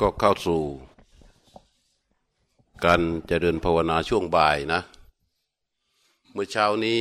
[0.00, 0.62] ก็เข้าสู่
[2.84, 4.80] การเจริญภาวนาช่วงบ่ายนะ
[6.32, 6.98] เมื่อเช้านี้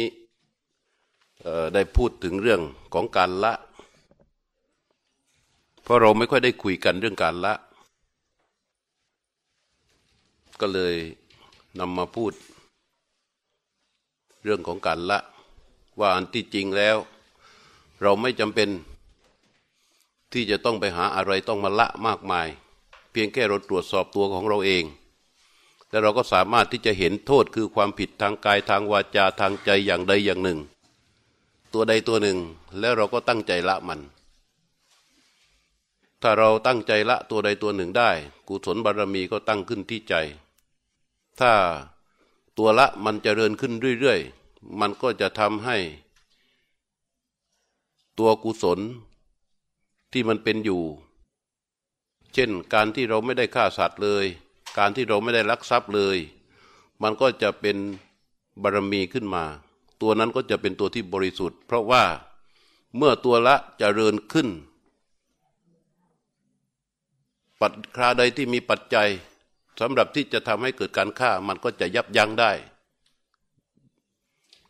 [1.74, 2.62] ได้พูดถึงเรื่อง
[2.94, 3.54] ของการละ
[5.84, 7.54] เพราะเราไม่ค่อยได้คุยกันเรื่องการละ
[10.62, 10.96] ก็เลย
[11.80, 12.34] นำมาพูด
[14.44, 15.20] เรื่องของการละ
[16.00, 16.98] ว่าอันที่จริงแล้ว
[18.02, 18.70] เราไม่จำเป็น
[20.34, 22.50] ที่จะต้องไปหาอะไรต้องมาละมากมาย
[23.20, 24.84] พียงแค่เราตรวจสอบตัวของเราเอง
[25.90, 30.60] แล้วเราก็สามารถที่จะเห็นโทษคือความผิดทางกายทางวาจาทางใจอย่างใดอย่างหนึ่ง
[31.74, 32.38] ตัวใดตัวหนึ่ง
[32.80, 34.02] แล้วเราก็ตั้งใจละมัน
[36.22, 38.12] ถ้าเราตั้งใจละตัวใดตัวหนึ่งได้
[38.48, 40.14] กุศลบารมีก็ตั้งขึ้นที่ใจ
[41.40, 41.52] ถ้า
[42.58, 45.78] ตัวละมันจเจริญขึ้นเรื่อยๆ มันก็จะทำให้
[48.18, 48.80] ตัวกุศล
[50.12, 50.84] ที่มันเป็นอยู่
[52.34, 54.26] เช่นการที่เราไม่ได้ฆ่าสัตว์เลย
[54.78, 56.18] การที่เราไม่ได้ลักทรัพย์เลย
[57.04, 57.78] มันก็จะเป็น
[58.64, 59.44] บารมีขึ้นมา
[60.02, 62.04] ตัวนั้นก็จะเป็นตัวที่บริสุทธิ์ เพราะว่า
[62.96, 64.48] เมื่อตัวละจะเริญขึ้น
[67.62, 69.10] ปัจคราใดที่มีปัจจัย
[69.80, 72.52] สำหรับที่จะทำให้เกิดการฆ่ามันก็จะยับยั้งได้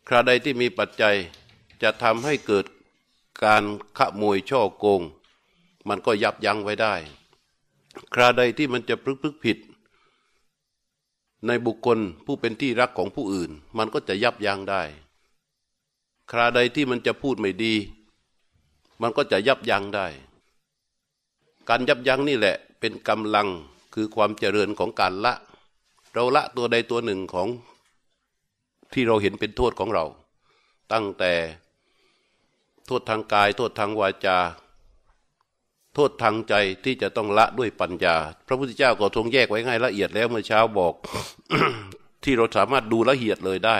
[0.08, 1.16] คราใดที่มีปัจจัย
[1.82, 2.66] จะทำให้เกิด
[3.44, 3.62] การ
[3.98, 5.02] ขโมยช่อโกง
[5.88, 6.94] มันก็ยับยั้งไว้ได้
[8.14, 9.58] คราใดที่มันจะพลึกพลึกผิด
[11.46, 14.82] ในบุคคลผู้เป็นที่รักของผู้อื่น มันก็จะยับยั้งได้
[16.30, 17.74] คราใดที่มันจะพูดไม่ดี
[19.02, 20.06] มันก็จะยับยั้งได้
[21.68, 23.48] การยับยั้งนี่แหละเป็นกำลัง
[23.94, 25.34] คือความเจริญของการละ
[26.12, 27.48] เราละตัวใดตัวหนึ่งของ
[28.92, 30.04] ที่เราเห็นเป็นโทษของเรา
[30.92, 31.32] ตั้งแต่
[32.86, 34.38] โทษทางกาย โทษทางวาจา
[35.94, 40.94] โทษทางใจที่จะต้องละด้วยปัญญา พระพุทธเจ้าก็ทรงแยกไว้ง่ายละเอียดแล้วเมื่อเช้าบอก
[42.24, 43.78] ที่เราสามารถดูละเอียดเลยได้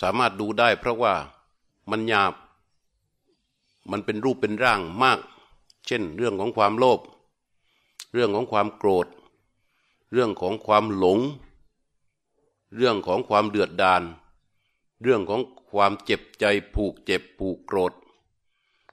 [0.00, 1.14] สามารถดูได้เพราะว่า
[1.90, 2.34] มันหยาบ
[3.90, 5.18] มันเป็นรูปเป็นร่างมาก
[5.86, 7.00] เช่น เรื่องของความโลภ
[8.12, 9.06] เรื่องของความโกรธ
[10.12, 11.18] เรื่องของความหลง
[12.76, 14.02] เรื่องของความเดือดดาล
[15.02, 15.40] เรื่องของ
[15.72, 16.44] ความเจ็บใจ
[16.74, 17.92] ผูกเจ็บผูกโกรธ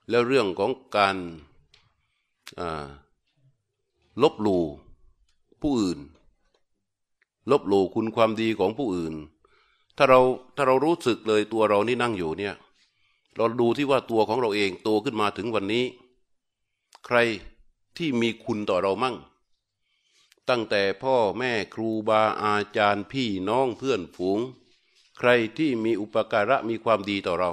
[0.09, 1.17] แล้วเรื่องของการ
[4.21, 4.63] ลบหลู่
[5.61, 5.99] ผู้อื่น
[7.51, 9.13] ลบหลู่คุณความดีของผู้อื่น
[9.97, 10.19] ถ้าเรา
[10.55, 12.55] ถ้าเรารู้สึกเลยตัวเรานี่นั่งอยู่เนี่ย
[13.35, 15.85] เราดูที่ว่าตัวของเราเองโตขึ้นมาถึงวันนี้
[17.05, 17.17] ใคร
[17.97, 19.15] ที่มีคุณต่อเรามั่ง
[20.49, 24.39] ตั้งแต่พ่อแม่ครูบาอาจารย์พี่น้องเพื่อนฝูง
[25.17, 27.51] ใครที่มีอุปการะมีความดีต่อเรา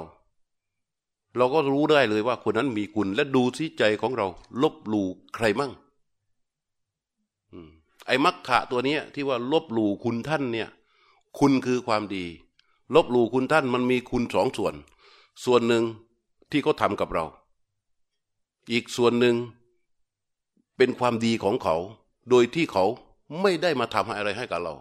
[1.37, 4.27] เราก็รู้ได้เลยว่าคนนั้นมีคุณ และดูที่ใจของเรา
[4.61, 5.71] ลบหลู่ใครมั่ง
[8.07, 10.69] ไอ้มักขะตัวเนี้ย ที่ว่าลบหลู่คุณท่านเนี่ย
[11.39, 12.25] คุณคือความดี
[12.95, 14.73] ลบหลู่คุณท่านมันมีคุณสองส่วน
[15.45, 15.83] ส่วนหนึ่ง
[16.51, 17.25] ที่เขาทากับเรา
[18.71, 19.35] อีกส่วนหนึ่ง
[20.77, 21.75] เป็นความดีของเขา
[22.29, 22.85] โดยที่เขา
[23.41, 24.73] ไม่ได้มาทำอะไรให้กับเรา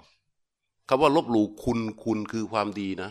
[0.89, 3.11] คำว่าลบหลู่คุณคุณคือความดีนะ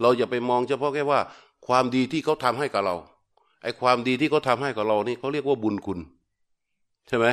[0.00, 1.20] เราอย่าไปมองเฉพาะแค่ว่า
[1.66, 2.96] ความดีที่เขาทาให้กับเรา
[3.62, 5.98] ไอ้ความดีที่เขาทาให้กับเรานี่เขาเรียกว่าบุญคุณ
[7.08, 7.26] ใช่ไหม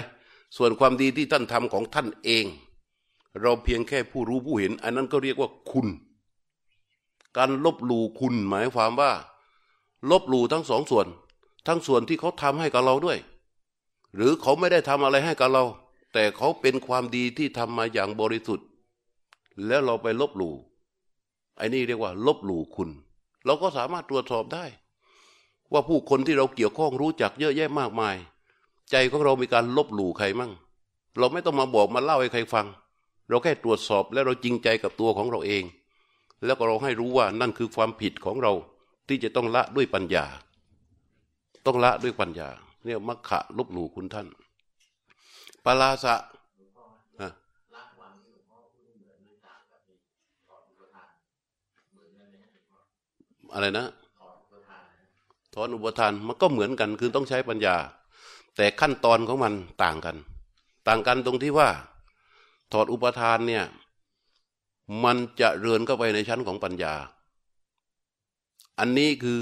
[0.57, 2.45] ส่วนความดีที่ท่านทำของท่านเอง
[3.41, 5.87] เราเพียงแค่ผู้รู้ผู้เห็น อันนั้นก็เรียกว่าคุณ
[7.37, 9.11] การลบหลู่คุณหมายความว่า
[10.11, 11.07] ลบหลู่ทั้งสองส่วน
[11.67, 13.17] ทั้งส่วนที่เขาทำให้กับเราด้วย
[14.15, 15.63] หรือเขาไม่ได้ทำอะไรให้กับเรา
[16.13, 18.67] แต่เขาเป็นความดีที่ทำมาอย่างบริสุทธิ์
[19.67, 20.53] แล้วเราไปลบหลู่
[21.57, 22.89] ไอ้นี่เรียกว่า ลบหลู่คุณ
[23.45, 24.65] เราก็สามารถตรวจสอบได้
[25.71, 28.15] ว่าผู้คนที่เราเกี่ยวข้องรู้จักเยอะแยะมากมาย
[28.91, 30.51] ใจของเรามีการลบหลู่ใครมั่ง
[31.17, 32.67] เราไม่ต้องมาบอกมาเล่าให้ใครฟัง
[33.29, 35.63] เราแค่ตรวจสอบและเราจริงใจกับตัวของเราเอง
[36.45, 38.53] แล้วก็เราให้รู้ว่านั่นคือความผิดของเรา
[39.07, 40.25] ที่จะต้องละด้วยปัญญา
[41.65, 42.49] ต้องละด้วยปัญญา
[42.83, 44.27] เนี่ยมักขะลบหลู่คุณท่าน
[45.65, 46.15] ปลาสะ
[53.53, 53.87] อะไรนะ
[55.53, 57.75] ถอนอุปทานมันก็เหมือนกันคือต้องใช้ปัญญา
[58.55, 59.53] แต่ขั้นตอนของมัน
[59.83, 60.17] ต่างกัน
[60.87, 61.69] ต่างกันตรงที่ว่า
[62.71, 63.63] ถอดอุปทานเนี่ย
[65.03, 66.93] มันจะเรือนเข้าไปในชั้นของปัญญา
[68.79, 69.39] อันนี้คือ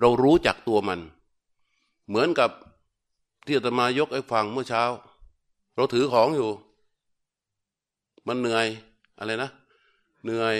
[0.00, 1.00] เรารู้จักตัวมัน
[2.08, 2.50] เหมือนกับ
[3.46, 4.82] ที่อาตมายกไอ้ฟังเมื่อเช้า
[5.76, 6.50] เราถือของอยู่
[8.26, 8.66] มันเหนื่อย
[9.18, 9.50] อะไรนะ
[10.24, 10.56] เหนื่อย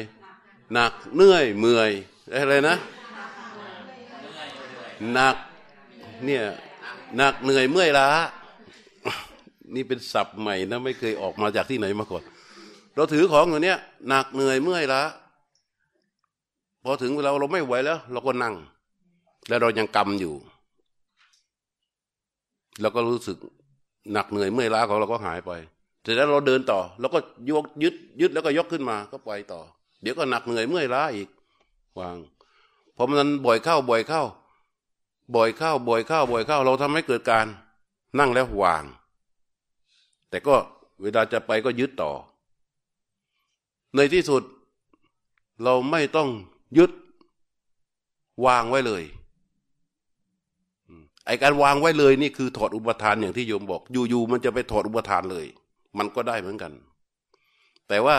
[0.73, 1.91] หนักเหนื่อยเมื่อย
[2.31, 2.77] อะไรนะ
[5.13, 5.37] หนัก
[6.25, 6.43] เนี่ย
[7.17, 8.09] หนักเหนื่อยเมื่อยล้า
[9.75, 12.23] นี่เป็นศัพท์ใหม่นะไม่เคยออกมาจากที่ไหนมาก่อน
[12.97, 13.79] เราถือของอยู่เนี้ย
[14.09, 15.03] หนักเหนื่อยเมื่อยล้า
[16.85, 18.55] พอถึงเวลาเราไม่ไหวแล้ว เราก็นั่ง
[19.49, 20.35] แล้วเรายังกำอยู่
[22.81, 23.37] เราก็รู้สึก
[24.13, 25.51] หนักเหนื่อยเมื่อยล้าของเราก็หายไป
[26.03, 27.19] เสร็จแล้วเราเดินต่อเราก็
[27.51, 29.61] ยกยึดยึดแล้วก็ยกขึ้นมาก็ไปต่อ
[30.03, 31.29] เดี๋ยวก็หนักเหนื่อยเมื่อยล้าอีก
[31.99, 32.17] วาง
[32.97, 34.23] พอมันบ่อยเข้าบ่อยเข้า
[35.35, 37.47] บ่อยเข้าบ่อยเข้าบ่อยเข้า เราทำให้เกิดการ
[38.19, 38.85] นั่งแล้ววาง
[40.31, 40.55] แต่ก็
[41.03, 42.13] เวลาจะไปก็ยึดต่อ
[43.97, 44.43] ในที่สุด
[45.65, 46.29] เราไม่ต้อง
[46.79, 46.91] ยึด
[48.47, 49.03] วางไว้เลย
[51.27, 55.47] ไอการวางไว้เลยนี่คือถอดอุปทานอย่างที่โยมบอก อยู่ๆมันจะไปถอดอุปทานเลย
[55.99, 56.73] มันก็ได้เหมือนกัน
[57.89, 58.19] แต่ว่า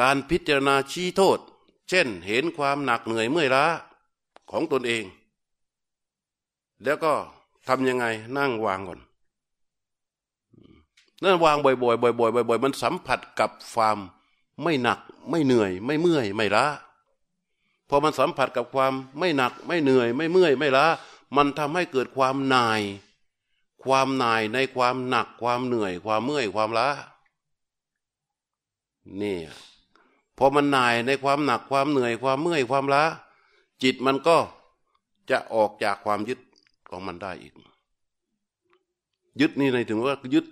[0.00, 1.38] การพิจารณาชี้โทษ
[1.88, 3.64] เช่นเห็นความหนักเหนื่อยเมื่อยล้า
[4.50, 5.04] ของตนเอง
[6.84, 7.12] แล้วก็
[7.68, 8.06] ทำยังไง
[8.38, 9.00] นั่งวางก่อน
[11.22, 13.98] นั่นวางบ่อยๆบ่อยๆบ่อยๆมันสัมผัสกับความ
[14.62, 14.98] ไม่หนัก
[15.30, 16.66] ไม่เหนื่อย ไม่เมื่อย ไม่ล้า
[17.88, 20.86] พอมันสัมผัสกับความไม่หนัก ไม่เหนื่อย ไม่เมื่อย ไม่ล้า
[21.36, 22.80] มันทำให้เกิดความนาย
[23.84, 26.88] ความนายในความหนัก ความเหนื่อย ความเมื่อย ความล้า
[29.20, 29.38] นี่
[30.38, 33.04] พอมันหน่ายในความหนักความเหนื่อยความเมื่อยความล้า
[33.82, 34.36] จิตมันก็
[35.30, 36.40] จะออกจากความยึด
[36.90, 37.54] ของมันได้อีก
[39.40, 40.46] ยึดนี่ในถึงว่ายึด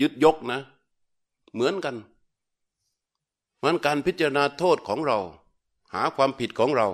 [0.00, 0.60] ยึดยกนะ
[1.54, 1.96] เหมือนกัน
[3.62, 5.18] มันการพิจารณาโทษของเรา
[5.94, 6.88] หาความผิดของเรา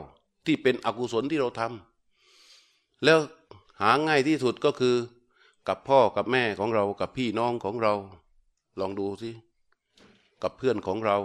[0.47, 3.19] ที่เป็นอกุศลที่เราทำแล้ว
[3.81, 4.97] หาง่ายที่สุดก็คือ
[5.69, 7.95] กับพ่อกับแม่ของเรากับพี่น้องของเรา
[8.81, 9.31] ลองดูสิ
[10.43, 11.17] กับเพื่อนของเรา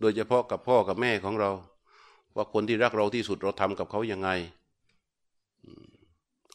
[0.00, 1.50] โดยเฉพาะกับพ่อกับแม่ของเรา
[2.36, 4.28] ว่าคนที่รักเราที่สุดเราทำกับเขายังไง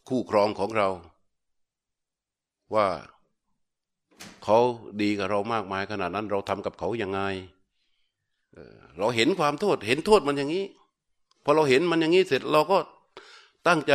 [0.07, 0.89] คู่ครองของเรา
[2.75, 2.88] ว่า
[4.43, 4.59] เขา
[5.01, 7.21] ดีกับเรามากมายขนาดนั้น เราทำกับเขายังไง
[8.99, 10.65] เราเห็นความโทษ เห็นโทษมันอย่างนี้
[11.44, 12.77] พอเราเห็นมันอย่างนี้เสร็จเราก็
[13.67, 13.94] ตั้งใจ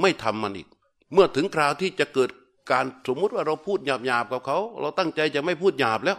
[0.00, 0.68] ไม่ทำมันอีก
[1.12, 2.30] เมื่อถึงคราวที่จะเกิด
[2.70, 6.18] การสมมุติว่าเราพูดหยาบๆกับเขา เราตั้งใจจะไม่พูดหยาบแล้ว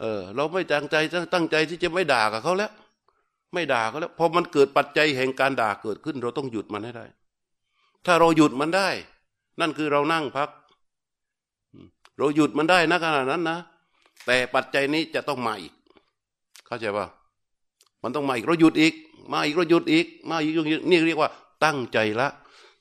[0.00, 0.96] เออ เราไม่ตั้งใจ
[1.34, 2.72] ตั้งใจที่จะไม่ด่ากับเขาแล้ว
[3.52, 7.06] ไม่ด่าเขาแล้วพอมันเกิดปัจจัยแห่งการด่าเกิดขึ้น เราต้องหยุดมันให้ได้
[8.06, 8.88] ถ้าเราหยุดมันได้
[9.60, 10.50] นั่นคือเรานั่งพัก
[12.18, 13.58] เราหยุดมันได้นะขนาดนั้นนะ
[14.26, 15.72] แต่ปัจจัยนี้จะต้องมาอีก
[16.66, 17.06] เข้าใจป่ะ
[18.02, 18.94] มันต้องมาอีกเราหยุดอีก
[19.32, 20.52] มาอีกเราหยุดอีก มาอีก
[20.90, 21.30] นี่เรียกว่า
[21.64, 22.28] ตั้งใจละ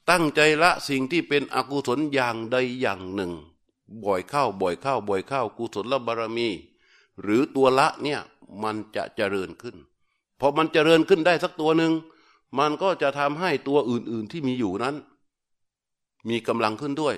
[0.10, 3.32] ตั้งใจละสิ่งที่เป็นอกุศลอย่างใดอย่างหนึ่ง
[4.04, 6.50] บ่อยเข้า บ่อยเข้า บ่อยเข้า กุศลบารมี
[7.22, 8.20] หรือตัวละเนี่ย
[8.64, 9.76] มันจะเจริญขึ้น
[10.40, 11.94] พอมันเจริญขึ้นได้สักตัวหนึ่ง
[12.60, 14.96] มันก็จะทำให้ตัวอื่น ๆที่มีอยู่นั้น
[16.30, 17.16] มีกำลังขึ้นด้วย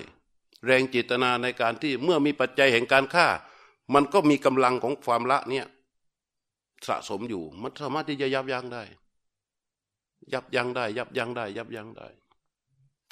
[0.64, 3.26] แรงจิตนาในการที่เมื่อมีปัจจัยแห่งการฆ่า
[3.94, 5.66] มันก็มีกำลังของความละเนี่ย
[6.88, 8.82] สะสมอยู่ มันสามารถที่จะยับยั้งได้
[10.32, 12.08] ยับยั้งได้ ยับยั้งได้ ยับยั้งได้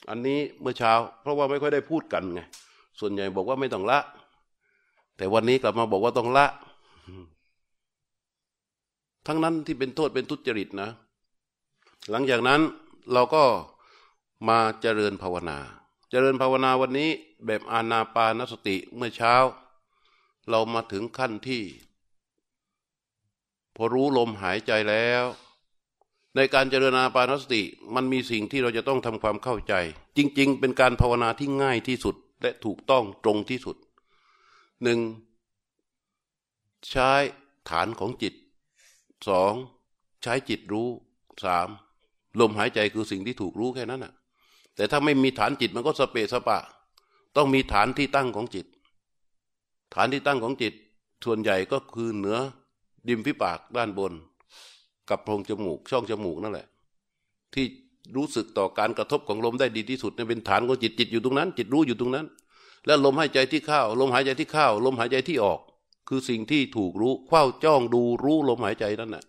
[0.08, 2.40] อันนี้เมื่อเช้า เพราะว่าไม่ค่อยได้พูดกันไง
[3.00, 3.98] ส่วนใหญ่บอกว่าไม่ต้องละ
[5.16, 6.46] แต่วันนี้กลับมาบอกว่าต้องละ
[9.26, 10.90] ทั้งนั้นที่เป็นโทษเป็นทุจริตนะ
[12.10, 12.60] หลังจากนั้น
[13.12, 13.44] เราก็
[14.48, 15.58] มาเจริญภาวนา
[16.10, 17.10] เจริญภาวนาวันนี้
[17.46, 19.34] แบบอานาปานสติเมื่อเช้า
[20.50, 21.62] เรามาถึงขั้นที่
[23.76, 25.24] พอรู้ลมหายใจแล้ว
[26.36, 27.62] ในการเจริญอาปานสติ
[27.94, 29.74] มันมีสิ่งที่เราจะต้องทำความเข้าใจ
[30.16, 33.76] จริง ๆ เป็นการภาวนาที่ง่ายที่สุดและถูกต้องตรงที่สุด
[34.82, 34.98] หนึ่ง
[36.90, 37.10] ใช้
[37.70, 38.34] ฐานของจิต
[39.28, 39.52] สอง
[40.22, 40.88] ใช้จิตรู้
[41.44, 41.68] สาม
[42.40, 44.12] ลมหายใจคือสิ่งที่ถูกรู้แค่นั้นน่ะ
[44.76, 46.58] แต่ถ้าไม่มีฐานจิตมันก็สเปสปะ
[47.36, 48.66] ต้องมีฐานที่ตั้งของจิต
[49.94, 50.74] ฐานที่ตั้งของจิต
[51.24, 52.38] ส่วนใหญ่ก็คือเหนือ
[53.08, 54.12] ดิมพิปากด้านบน
[55.10, 56.66] กับโพรงจมูกช่องจมูกนั่นแหละ
[57.54, 57.66] ที่
[58.16, 62.26] รู้สึกต่อการกระทบของลมได้ดีที่สุดนี่เป็นฐานของจิตจิตอยู่ตรงนั้น จิตรู้อยู่ตรงนั้น
[62.86, 65.60] แล้วลมหายใจที่เข้าลมหายใจที่เข้าลมหายใจที่ออก
[66.08, 69.24] คือสิ่งที่ถูกรู้เฝ้าจ้องดูรู้ลมหายใจนั่นแหละ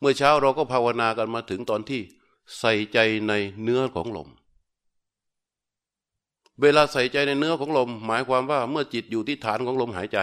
[0.00, 2.00] เมื่อเช้าเราก็ภาวนากันมาถึงตอนที่
[2.58, 3.32] ใส่ใจใน
[3.62, 4.28] เนื้อของลม
[6.60, 10.18] เวลาใส่ใจในเนื้อของลม หมายความว่าเมื่อจิตอยู่ที่ฐานของลมหายใจ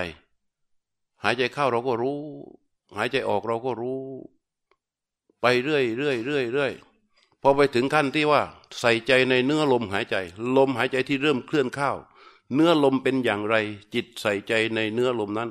[1.23, 2.19] หายใจเข้าเราก็รู้
[2.97, 3.99] หายใจออกเราก็รู้
[5.41, 6.71] ไปเรื่อยเรื่อยเรื่อยเรื่อย
[7.41, 8.41] พอไปถึงขั้นที่ว่า
[8.79, 10.15] ใส่ใจในเนื้อลมหายใจ
[10.57, 11.91] ลมหายใจที่เริ่มเคลื่อนเข้า
[12.53, 13.55] เนื้อลมเป็นอย่างไร
[13.93, 15.49] จิตใส่ใจในเนื้อลมนั้น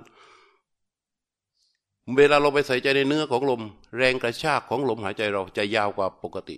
[2.16, 3.62] เวลาเราไปใส่ใจในเนื้อของลม
[3.96, 6.56] แรงกระชากของลมหายใจเราจะยาวกว่าปกติ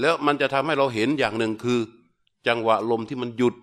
[0.00, 1.80] แล้วมันจะทำให้เราเห็นอย่างหนึ่งคือ
[2.46, 3.54] จังหวะลมที่มันหยุด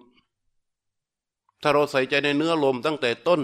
[1.62, 3.42] ถ้าเราใส่ใจในเนื้อลมตั้งแต่ต้น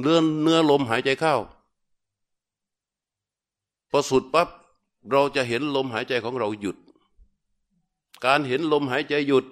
[0.00, 1.36] เลื่อนเนื้อลมหายใจเข้า
[3.90, 4.48] พอสุดปั๊บ
[5.10, 6.76] เราจะเห็นลมหายใจของเราหยุด
[8.24, 9.44] การเห็นลมหายใจหยุด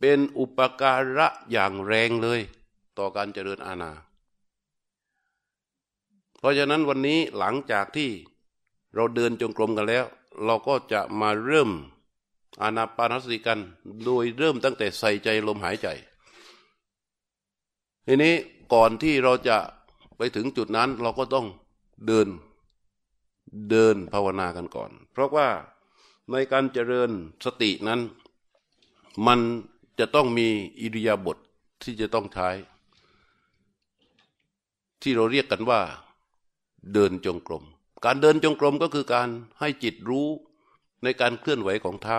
[0.00, 2.40] เป็นอุปการะอย่างแรงเลย
[2.98, 3.92] ต่อการเจริญอาณา
[6.38, 8.10] เพราะฉะนั้นวันนี้หลังจากที่
[8.94, 10.04] เราเดินจงกรมกันแล้ว
[10.44, 11.70] เราก็จะมาเริ่ม
[12.62, 13.60] อานาปานสติกัน
[14.04, 15.88] โดยเริ่มตั้งแต่ใส่ใจลมหายใจ
[18.06, 18.34] ทีนี้
[18.74, 19.56] ก่อนที่เราจะ
[20.16, 21.46] ไปถึงจุดนั้นเราก็ต้อง
[22.06, 22.28] เดิน
[23.70, 25.48] เดินภาวนากันก่อน เพราะว่า
[26.30, 27.10] ในการเจริญ
[27.44, 28.00] สตินั้น
[29.26, 29.40] มัน
[29.98, 30.48] จะต้องมี
[30.80, 31.40] อิริยาบถท
[31.82, 32.48] ที่จะต้องใช้
[35.02, 35.80] ที่เราเรียกกันว่า
[36.92, 37.64] เดินจงกรม
[38.04, 39.28] การเดินจงกรมก็คือการ
[39.60, 40.28] ให้จิตรู้
[41.02, 42.18] ในการเคลื่อนไหวของเท้า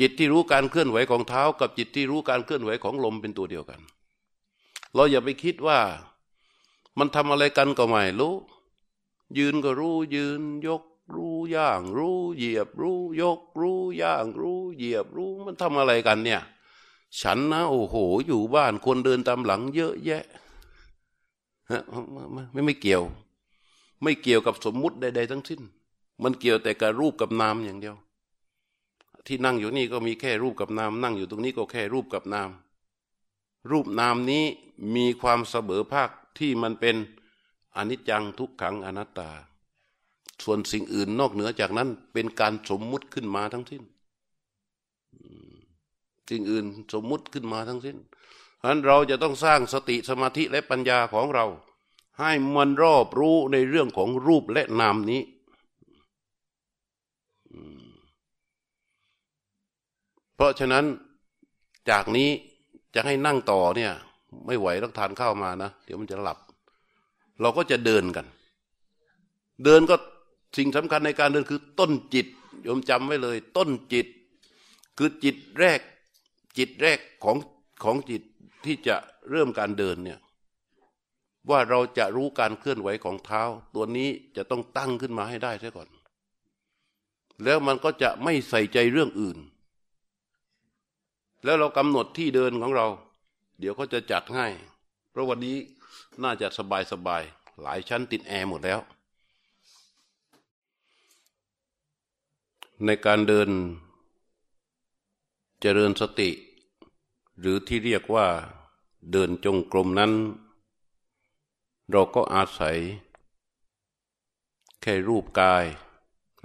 [0.00, 3.80] จิตที่รู้การเคลื่อนไหวของเท้า กับจิตที่รู้การเคลื่อนไหวของลมเป็นตัวเดียวกัน
[4.94, 5.78] เราอย่าไปคิดว่า
[6.98, 8.34] มันทำอะไรกันก็ไม่รู้
[9.38, 10.82] ยืนก็รู้ยืนยก
[11.14, 16.42] รู้ย่าง รู้เหยียบรู้ยกรู้ย่าง รู้เหยียบรู้มันทำอะไรกันเนี่ย
[17.20, 20.24] ฉันนะโอ้โห อยู่บ้านคนเดินตามหลังเยอะแยะ
[21.70, 21.82] ฮะ
[22.52, 23.02] ไม่ไม่เกี่ยว
[24.02, 25.60] ไม่เกี่ยวกับสมมุติใด ๆ ทั้งสิ้น
[26.22, 27.96] มันเกี่ยวแต่กับรูปกับนามอย่างเดียว
[29.26, 32.50] ที่นั่งอยู่นี่ก็มีแค่รูปกับนาม นั่งอยู่ตรงนี้ก็แค่รูปกับนาม
[33.70, 34.44] รูปนามนี้
[34.94, 36.96] มีความเสมอภาคที่มันเป็น
[37.76, 39.30] อนิจจังทุกขังอนัตตา
[40.44, 43.82] ส่วนสิ่งอื่นนอกเหนือจากนั้นเป็นการสมมุติขึ้นมาทั้งสิ้น
[46.32, 47.96] สิ่งอื่นสมมุติขึ้นมาทั้งสิ้น
[48.58, 51.46] เพราะนั้นเราจะต้องสร้างสติสมาธิและปัญญาของเรา
[52.20, 55.22] ให้มันรอบรู้ในเรื่องของรูปและนามนี้
[60.34, 60.84] เพราะฉะนั้น
[61.90, 62.28] จากนี้
[62.94, 63.92] จะให้นั่งต่อเนี่ย
[64.46, 66.38] ไม่ไหวต้องทานข้าวมานะเดี๋ยวมันจะหลับ
[67.40, 68.26] เราก็จะเดินกัน
[69.64, 69.96] เดินก็
[70.56, 72.26] สิ่งสำคัญในการเดินคือต้นจิต
[72.62, 74.06] โยมจำไว้เลย ต้นจิต
[74.98, 75.80] คือจิตแรก
[76.58, 77.36] จิตแรกของ
[77.84, 78.22] ของจิต
[78.64, 78.96] ที่จะ
[79.30, 80.20] เริ่มการเดินเนี่ย
[81.50, 83.42] ว่าเราจะรู้การเคลื่อนไหวของเท้า
[83.74, 85.88] ตัวนี้จะต้องตั้งขึ้นมาให้ได้ใช่ก่อน
[87.44, 89.38] แล้วมันก็จะไม่ใส่ใจเรื่องอื่น
[91.44, 92.86] แล้วเรากำหนดที่เดินของเรา
[93.58, 94.46] เดี๋ยวเขาจะจัดให้
[95.10, 95.56] เพราะวันนี้
[96.22, 97.22] น่าจะสบายสบาย
[97.62, 98.80] หลายชั้นติดแอร์หมดแล้ว
[102.86, 103.48] ในการเดิน
[105.64, 106.30] เจริญสติ
[107.38, 108.26] หรือที่เรียกว่า
[109.10, 110.12] เดินจงกรมนั้น
[111.90, 112.78] เราก็อาศัย
[114.80, 115.64] แค่รูปกาย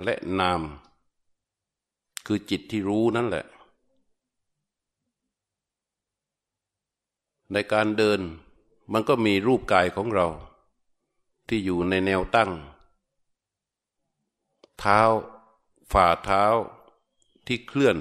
[0.03, 0.61] และนาม
[2.25, 3.45] คือจิตที่รู้นั่นแหละ
[7.51, 8.19] ในการเดิน
[8.93, 10.27] มันก็มีรูปกายของเรา
[11.47, 12.51] ที่อยู่ในแนวตั้ง
[14.79, 14.99] เท้า
[15.91, 16.43] ฝ่าเท้า
[17.47, 17.99] ที่เคลื่อน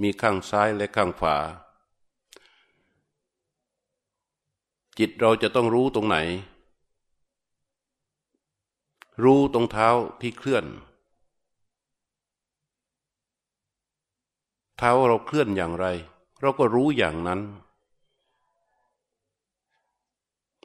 [0.00, 1.36] มีข้างซ้ายและข้างขวา
[4.98, 6.16] จิตเราจะต้องรู้ตรงไหน
[9.24, 9.88] รู้ตรงเท้า
[10.20, 10.64] ที่เคลื่อน
[14.76, 15.86] เท้าเราเคลื่อนอย่างไร
[16.40, 17.40] เราก็รู้อย่างนั้น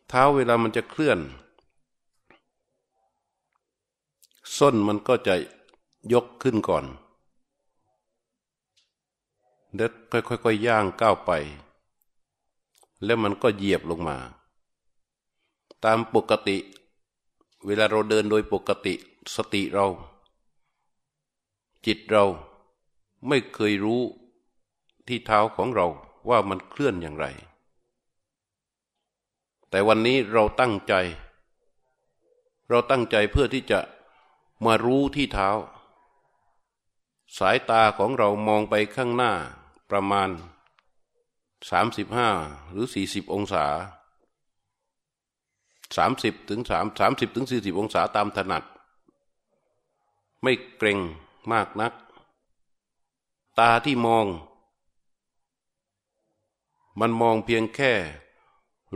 [0.07, 1.19] เท้าเวลามันจะเคลื่อน
[4.57, 5.35] ส้นมันก็จะ
[6.13, 6.85] ยกขึ้นก่อน
[9.75, 11.31] เด็ดค่อยๆย่างก้าวไป
[13.03, 14.17] แล้วมันก็เหยียบลงมา
[15.83, 16.57] ตามปกติ
[17.65, 18.93] เวลาเราเดินโดยปกติ
[19.35, 19.87] สติเรา
[21.85, 22.25] จิตเรา
[23.27, 24.01] ไม่เคยรู้
[25.07, 25.87] ที่เท้าของเรา
[26.29, 27.25] ว่ามันเคลื่อนอย่างไร
[29.69, 30.93] แต่วันนี้เราตั้งใจ
[32.69, 33.79] เราตั้งใจเพื่อที่จะ
[34.65, 35.49] มารู้ที่เท้า
[37.37, 39.33] สายตาของเรามองไปข้างหน้า
[39.91, 40.29] ประมาณ
[41.71, 42.29] สามสิบห้า
[42.71, 43.65] หรือสี่สิบองศา
[45.97, 48.63] สามสิบถึงสามสามสิบถึงสี่สิบองศาตามถนัด
[50.41, 50.99] ไม่เกรง
[51.51, 51.93] มากนัก
[53.59, 54.25] ตาที่มอง
[56.99, 57.93] มันมองเพียงแค่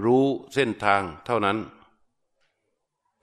[0.03, 1.57] รู้เส้นทางเท่านั้น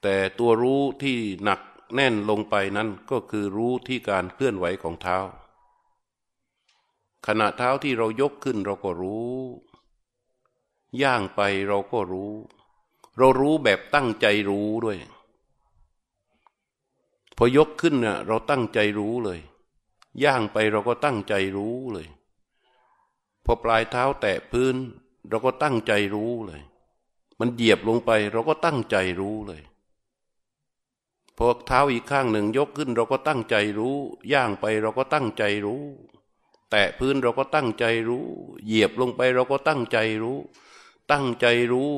[0.03, 1.61] แต่ตัวรู้ที่หนัก
[1.95, 5.19] แน่นลงไปนั้นก็คือรู้ที่การเคลื่อนไหวของเท้า
[7.27, 9.35] ขณะเท้าที่เรายกขึ้นเราก็รู้
[11.03, 12.33] ย่างไปเราก็รู้
[13.19, 14.99] เรารู้แบบตั้งใจรู้ด้วย
[17.37, 19.41] พอยกขึ้นเนี่ยเราตั้งใจรู้เลย
[20.25, 22.09] ย่างไปเราก็ตั้งใจรู้เลย
[23.45, 24.77] พอปลายเท้าแตะพื้น
[25.29, 26.63] เราก็ตั้งใจรู้เลย
[27.39, 29.63] มันเหยียบลงไปเราก็ตั้งใจรู้เลย
[31.39, 33.97] พอเท้าอีกข้างหนึ่งยกขึ้นเราก็ตั้งใจรู้
[34.33, 35.85] ย่างไปเราก็ตั้งใจรู้
[36.71, 38.27] แตะพื้นเราก็ตั้งใจรู้
[38.65, 40.39] เหยียบลงไปเราก็ตั้งใจรู้
[41.13, 41.91] ตั้งใจรู้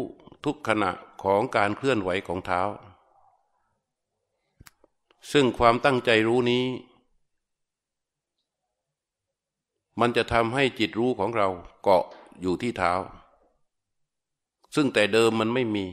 [0.44, 0.90] ทุกขณะ
[1.22, 2.62] ของการเคลื่อนไหวของเท้า
[5.32, 6.64] ซึ่งความตั้งใจรู้นี้
[10.00, 11.48] มันจะทำให้จิตรู้ของเรา
[11.82, 12.04] เกาะ
[12.40, 12.92] อยู่ที่เท้า
[14.74, 15.86] ซึ่งแต่เดิมมันไม่มี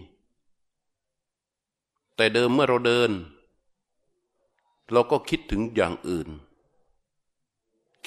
[2.15, 3.12] แต่เดิมเมื่อเราเดิน
[4.91, 6.27] เราก็คิดถึงอย่างอื่น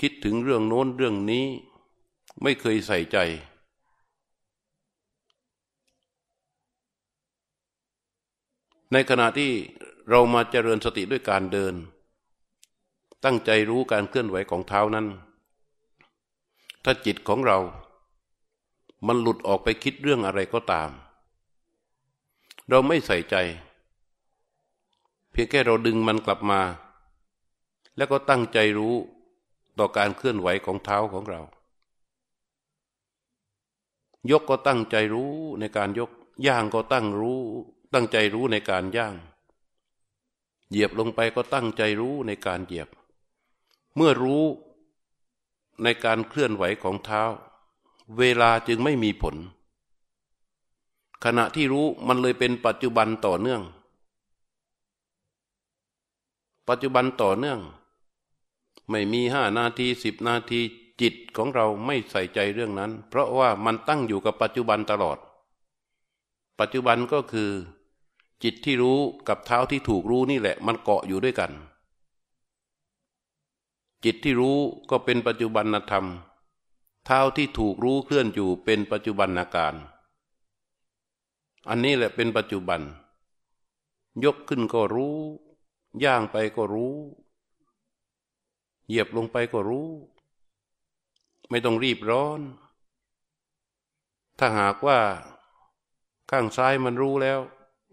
[0.01, 1.47] คิดถึงเรื่องโน้นเรื่องนี้
[2.43, 3.19] ไม่เคยใส่ใจ
[8.93, 9.53] ในขณะที่
[10.09, 11.75] เรามาเจริญสติด้วยการเดิน
[13.25, 15.07] ตั้งใจรู้การเคลื่อนไหวของเท้านั้น
[16.85, 17.59] ถ้าจิตของเรา
[19.07, 20.91] มันหลุดออกไปคิดเรื่องอะไรก็ตาม
[22.69, 23.37] เราไม่ใส่ใจ
[25.31, 26.61] เพียงแค่เราดึงมันกลับมา
[27.97, 28.95] แล้วก็ตั้งใจรู้
[29.79, 31.41] ต่อการเคลื่อนไหวของเท้าของเรา
[34.31, 36.11] ยกก็ตั้งใจรู้ในการยก
[36.47, 37.41] ย่างก็ตั้งรู้
[37.95, 39.15] ตั้งใจรู้ในการย่าง
[40.71, 42.89] เหยียบลงไปก็ตั้งใจรู้ในการเหยียบ
[43.97, 44.45] เมื่อรู้
[45.83, 47.23] ในการเคลื่อนไหวของเท้า
[48.19, 49.37] เวลาจึงไม่มีผล
[51.25, 53.63] ขณะที่รู้มันเลยเป็นปัจจุบันต่อเนื่อง
[56.69, 57.61] ปัจจุบันต่อเนื่อง
[58.91, 60.61] ไม่มีห้านาทีสิบนาที
[61.01, 65.19] จิตของเราไม่ใส่ใจเรื่องนั้น เพราะว่ามันตั้งอยู่กับปัจจุบันตลอด
[66.59, 67.51] ปัจจุบันก็คือ
[68.43, 71.53] จิตที่รู้กับเท้าที่ถูกรู้นี่แหละ มันเกาะอยู่ด้วยกัน
[74.05, 74.59] จิตที่รู้
[74.91, 76.07] ก็เป็นปัจจุบันธรรม
[77.07, 79.75] เท้าที่ถูกรู้เคลื่อนอยู่เป็นปัจจุบันอาการ
[81.69, 82.81] อันนี้แหละเป็นปัจจุบัน
[84.25, 85.17] ยกขึ้นก็รู้
[86.05, 86.95] ย่างไปก็รู้
[88.89, 89.89] เหยียบลงไปก็รู้
[91.51, 92.41] ไม่ต้องรีบร้อน
[94.39, 94.99] ถ้าหากว่า
[96.31, 97.39] ข้างซ้ายมันรู้แล้ว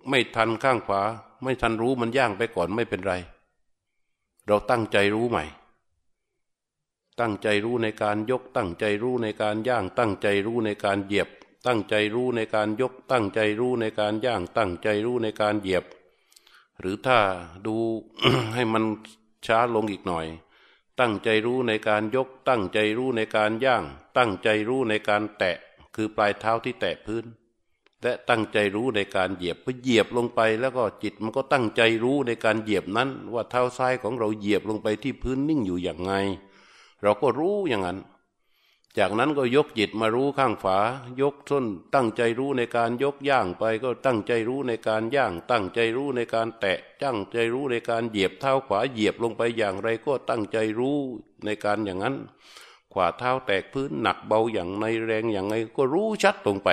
[0.09, 1.01] ไม่ทันข้างขวา
[1.43, 3.13] ไม่ทันรู้มันย่างไปก่อนไม่เป็นไร
[4.47, 5.45] เราตั้งใจรู้ใหม่
[7.19, 11.29] ตั้งใจรู้ในการยก ตั้งใจรู้ในการย่าง ตั้งใจรู้ในการเหยียบ
[11.65, 15.85] ตั้งใจรู้ในการยก ตั้งใจรู้ในการย่าง ตั้งใจรู้ในการเหยียบ
[16.79, 17.19] หรือถ้า
[17.67, 17.75] ดู
[18.53, 18.83] ให้มัน
[19.47, 20.25] ช้าลงอีกหน่อย
[20.99, 23.83] ตั้งใจรู้ในการยก ตั้งใจรู้ในการย่าง
[24.17, 25.57] ตั้งใจรู้ในการแตะ
[25.95, 27.25] คือปลายเท้าที่แตะพื้น
[28.03, 36.13] และตั้งใจรู้ในการเหยียบพอเหยียบลงไป แล้วก็จิตมันก็ตั้งใจรู้ในการเหยียบนั้น ว่าเท้าซ้ายของเราเหยียบลงไปที่พื้นนิ่งอยู่อย่างไง
[37.03, 37.99] เราก็รู้อย่างนั้น
[38.99, 40.77] จากนั้นก็ยกจิตมารู้ข้างฝา
[41.21, 50.97] ยกส้นตั้งใจรู้ในการยกย่างไปก็ตั้งใจรู้ในการย่าง ตั้งใจรู้ในการแตะตั้งใจรู้ในการเหยียบเท้าขวาเหยียบลงไปอย่างไรก็ตั้งใจรู้
[51.45, 52.15] ในการอย่างนั้น
[52.93, 56.69] ขวาเท้าแตกพื้นหนักเบาอย่างในแรงอย่างไรก็รู้ชัดลงไป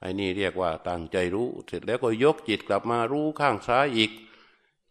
[0.00, 4.10] ไอ้นี่เรียกว่าตั้งใจรู้ เสร็จแล้วก็ยกจิตกลับมารู้ข้างซ้ายอีก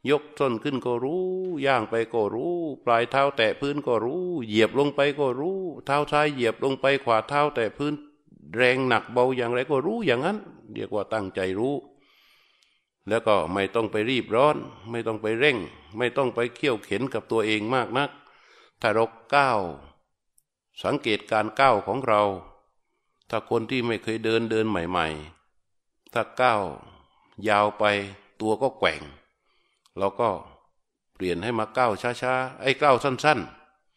[0.09, 1.23] ยกต้นขึ้นก็รู้
[1.65, 7.93] ย่างไปก็รู้ ปลายเท้าแตะพื้นก็รู้ เหยียบลงไปก็รู้ เท้าซ้ายเหยียบลงไปขวาเท้าแตะพื้น
[8.55, 10.37] แรงหนักเบาอย่างไรก็รู้อย่างนั้น
[10.73, 11.75] เรียกว่าตั้งใจรู้
[13.07, 14.57] แล้วก็ไม่ต้องไปรีบร้อน
[14.91, 15.57] ไม่ต้องไปเร่ง
[15.97, 18.09] ไม่ต้องไปเขี่ยวเข็นกับตัวเองมากนัก
[18.81, 19.61] ถ้าเราก้าว
[20.83, 22.21] สังเกตการก้าวของเรา
[23.29, 25.07] ถ้าคนที่ไม่เคยเดินเดินใหม่
[25.59, 26.63] ๆ ถ้าก้าว
[27.49, 27.83] ยาวไป
[28.41, 29.01] ตัวก็แกว่ง
[29.97, 30.29] เราก็
[31.13, 33.39] เปลี่ยนให้มาก้าวช้าๆไอ้ก้าวสั้น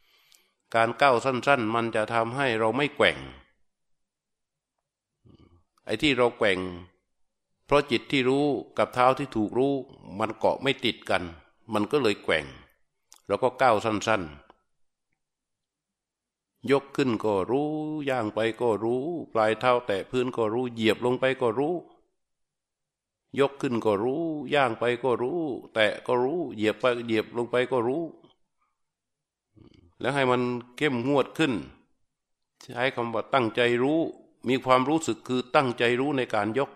[0.09, 3.19] ๆ การก้าวสั้น ๆ มันจะทำให้เราไม่แกว่ง
[5.85, 6.59] ไอ้ที่เราแกว่ง
[7.67, 8.47] เพราะจิตที่รู้
[8.79, 9.75] กับเท้าที่ถูกรู้
[10.19, 11.23] มันเกาะไม่ติดกัน
[11.73, 12.45] มันก็เลยแกว่ง
[13.27, 14.47] เราก็ก้าวสั้น ๆ
[16.71, 17.71] ยกขึ้นก็รู้
[18.11, 21.75] ย่างไปก็รู้ ปลายเท้าแตะพื้นก็รู้ เหยียบลงไปก็รู้
[23.41, 24.23] ยกขึ้นก็รู้
[24.55, 25.41] ย่างไปก็รู้
[25.75, 28.03] แตะก็รู้ เหยียบไปเหยียบลงไปก็รู้
[30.01, 30.43] แล้วให้มัน
[30.77, 31.53] เข้มงวดขึ้น
[32.63, 34.01] ใช้คำว่าตั้งใจรู้
[34.49, 36.71] มีความรู้สึกคือตั้งใจรู้ในการยก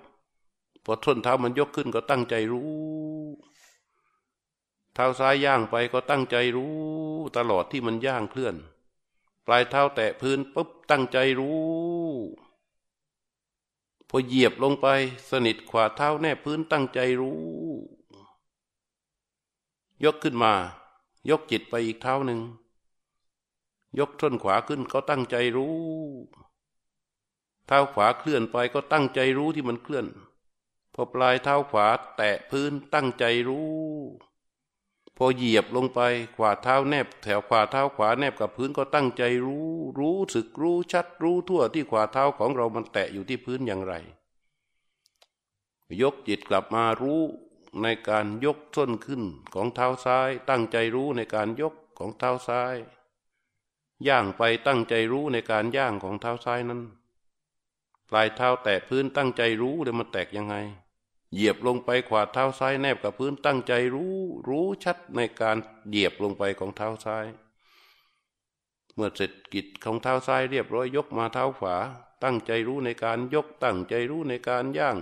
[0.85, 2.71] พอท้นเท้ามันยกขึ้นก็ตั้งใจรู้
[4.95, 6.75] เท้าซ้ายย่างไปก็ตั้งใจรู้
[7.37, 8.57] ตลอดที่มันย่างเคลื่อน
[9.47, 11.61] ปลายเท้าแตะพื้นปุ๊บตั้งใจรู้
[14.13, 14.87] พอเหยียบลงไป
[15.31, 17.41] สนิทขวาเท้าแน่พื้นตั้งใจรู้
[20.05, 20.53] ยกขึ้นมา
[21.31, 22.41] ยกจิตไปอีกเท้าหนึ่ง
[23.99, 25.79] ยกส้นขวาขึ้นก็ตั้งใจรู้
[27.67, 30.07] เท้าขวาเคลื่อนไปก็ตั้งใจรู้ที่มันเคลื่อน
[30.95, 33.71] พอปลายเท้าขวาแตะพื้นตั้งใจรู้
[35.23, 36.01] พอเหยียบลงไป
[36.37, 43.95] ขวาเท้าแนบ แถวขวาเท้าขวาแนบกับพื้นก็ตั้งใจรู้รู้สึกรู้ชัดรู้ทั่วที่ขวาเท้าของเรามันแตะอยู่ที่พื้นอย่างไร
[46.01, 47.21] ยกจิตกลับมารู้
[47.83, 49.23] ในการยกส้นขึ้น
[49.55, 52.77] ของเท้าซ้าย ตั้งใจรู้ในการยกของเท้าซ้าย
[54.09, 56.81] ย่างไปตั้งใจรู้ในการย่างของเท้าซ้ายนั้น
[58.09, 60.57] ปลายเท้าแตะพื้นตั้งใจรู้เลยมันแตกยังไง
[61.35, 64.17] เหยียบลงไปขวาเท้าซ้ายแนบกับพื้นตั้งใจรู้
[64.49, 65.57] รู้ชัดในการ
[65.89, 67.27] เหยียบลงไปของเท้าซ้าย
[68.95, 71.77] เมื่อเสร็จกิจของเท้าซ้ายเรียบร้อยยกมาเท้าขวา
[72.23, 74.99] ตั้งใจรู้ในการยก ตั้งใจรู้ในการย่าง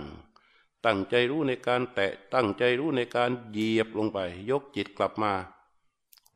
[0.85, 5.33] ตั้งใจรู้ในการแตะ ตั้งใจรู้ในการเหยียบลงไป ยกจิตกลับมา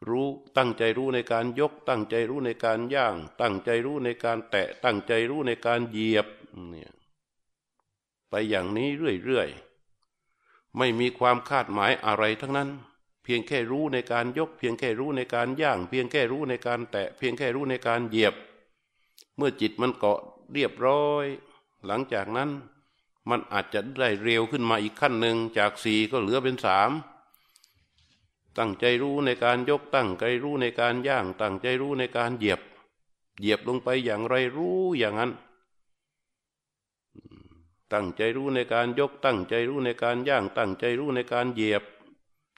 [0.09, 0.27] รู้
[0.57, 6.27] ตั้งใจรู้ในการยก ตั้งใจรู้ในการย่าง ตั้งใจรู้ในการแตะ ตั้งใจรู้ในการเหยียบ
[6.69, 6.91] เนี่ย
[8.29, 9.72] ไปอย่างนี้เรื่อยๆ
[10.77, 12.69] ไม่มีความคาดหมายอะไรทั้งนั้น
[13.23, 18.33] เพียงแค่รู้ในการยก เพียงแค่รู้ในการย่าง เพียงแค่รู้ในการแตะ เพียงแค่รู้ในการเหยียบ
[19.37, 20.19] เมื่อจิตมันเกาะ
[20.53, 21.25] เรียบร้อย
[21.85, 22.49] หลังจากนั้น
[23.29, 26.91] มันอาจจะได้เร็วขึ้นมาอีกขั้นหนึ่งจากสี่ก็เหลือเป็นสาม
[28.57, 32.61] ตั้งใจรู้ในการยกตั้งใจรู้ในการย่าง ตั้งใจรู้ในการเหยียบ
[33.39, 35.31] เหยียบลงไปอย่างไรรู้อย่างนั้น
[37.93, 41.83] ตั้งใจรู้ในการยกตั้งใจรู้ในการย่างตั้งใจรู้ในการเหยียบ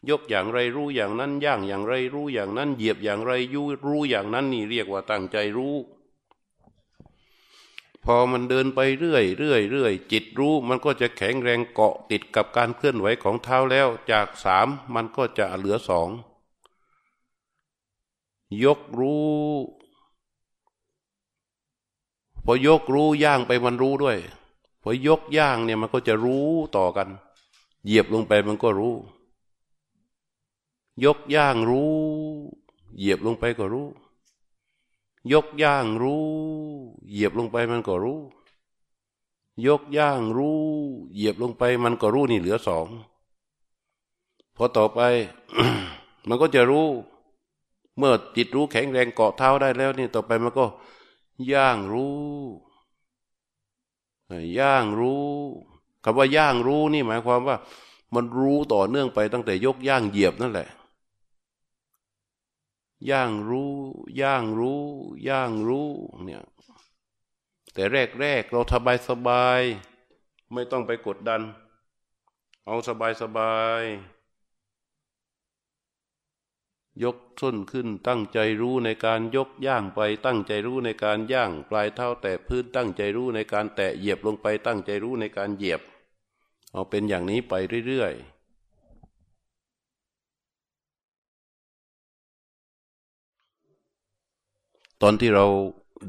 [0.10, 5.76] ยกอย่างไรรู้อย่างนั้นย่างอย่างไรรู้อย่างนั้น เหยียบอย่างไรยูรู้อย่างนั้นนี่เรียกว่าตั้งใจรู้
[8.04, 16.10] พอมันเดินไปเรื่อยเรื่อยเรื่อยจิตรู้มันก็จะแข็งแรงเกาะติดกับการเคลื่อนไหวของเท้าแล้วจากสามมันก็จะเหลือสอง
[18.64, 19.26] ยกรู้
[22.46, 24.18] พอยกรู้ย่างไปมันรู้ด้วย
[24.88, 27.08] พอยกย่างเนี่ยมันก็จะรู้ต่อกัน
[27.86, 28.96] เหยียบลงไปมันก็รู้
[31.06, 31.94] ยกย่างรู้
[32.98, 33.88] เหยียบลงไปก็รู้
[35.34, 36.26] ยกย่างรู้
[37.10, 38.20] เหยียบลงไปมันก็รู้
[39.66, 40.62] ยกย่างรู้
[41.14, 42.88] เหยียบลงไปมันก็รู้นี่เหลือสอง
[44.56, 45.00] พอต่อไป
[46.28, 46.88] มันก็จะรู้
[47.98, 50.66] เมื่อจิตรู้แข็งแรงเกาะเท้าได้แล้วนี่ต่อไปมันก็
[51.52, 52.16] ย่างรู้
[54.60, 55.26] ย่างรู้
[56.04, 57.58] คำว่าย่างรู้นี่หมายความว่า
[58.16, 60.70] มันรู้ต่อเนื่องไปตั้งแต่ยกย่างเหยียบนั่นแหละ
[63.12, 63.74] ย่างรู้
[64.22, 64.84] ย่างรู้
[65.30, 65.90] ย่างรู้
[66.24, 66.44] เนี่ย
[67.74, 69.62] แต่แรกแรกเราสบายสบาย
[70.54, 71.42] ไม่ต้องไปกดดัน
[72.66, 73.82] เอาสบายสบาย
[77.04, 85.82] ยกส้นขึ้นตั้งใจรู้ในการยกย่างไป ตั้งใจรู้ในการย่าง ปลายเท้าแตะพื้นตั้งใจรู้ในการแตะเหยียบลงไป ตั้งใจรู้ในการเหยียบ
[86.72, 87.54] เอาเป็นอย่างนี้ไป
[87.88, 88.36] เรื่อยๆ
[95.02, 95.46] ตอนที่เรา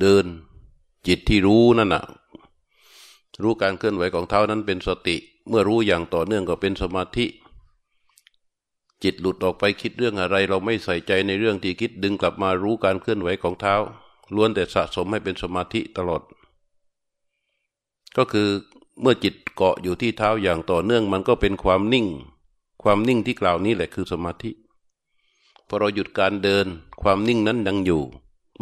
[0.00, 0.26] เดิน
[1.06, 2.04] จิตที่รู้นั่นน่ะ
[3.42, 5.16] รู้การเคลื่อนไหวของเท้านั้นเป็นสติ
[5.48, 7.26] เมื่อรู้อย่างต่อเนื่องก็เป็นสมาธิ
[9.04, 13.74] จิตหลุดออกไปคิดเรื่องอะไร เราไม่ใส่ใจในเรื่องที่คิดดึงกลับมารู้การเคลื่อนไหวของเท้า
[14.34, 16.22] ล้วนแต่สะสมให้เป็นสมาธิตลอด
[18.16, 18.48] ก็คือ
[19.00, 22.06] เมื่อจิตเกาะอยู่ที่เท้าอย่างต่อเนื่องมันก็เป็นความนิ่ง
[22.82, 24.50] ความนิ่งที่กล่าวนี้แหละคือสมาธิ
[25.68, 26.66] พอเราหยุดการเดิน
[27.02, 28.02] ความนิ่งนั้นยังอยู่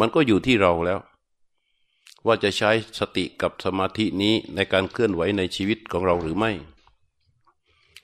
[0.00, 0.98] มันก็อยู่ที่เราแล้ว
[2.26, 6.52] ว่าจะใช้สติกับสมาธินี้ในการเคลื่อนไหวในชีวิตของเราหรือไม่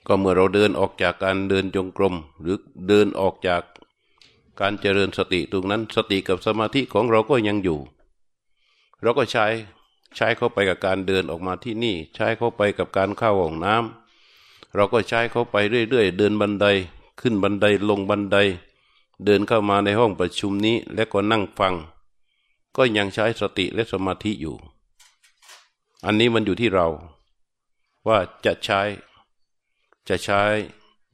[0.07, 3.63] ก็เมื่อเราเดินออกจากการเดินจงกรม หรือเดินออกจาก
[4.59, 7.79] การเจริญสติตรงนั้น สติกับสมาธิของเราก็ยังอยู่
[9.01, 9.45] เราก็ใช้
[10.15, 15.55] ใช้เข้าไปกับการเดินออกมาที่นี่ ใช้เข้าไปกับการเข้าห้องน้ำเราก็ใช้เข้าไป
[15.89, 16.65] เรื่อยๆ เดินบันได
[17.21, 18.37] ขึ้นบันไดลงบันได
[19.25, 21.73] เดินเข้ามาในห้องประชุมนี้และก็นั่งฟัง
[22.75, 24.55] ก็ยังใช้สติและสมาธิอยู่
[26.05, 26.87] อันนี้มันอยู่ที่เรา
[28.07, 28.81] ว่าจะใช้
[30.09, 30.41] จะใช้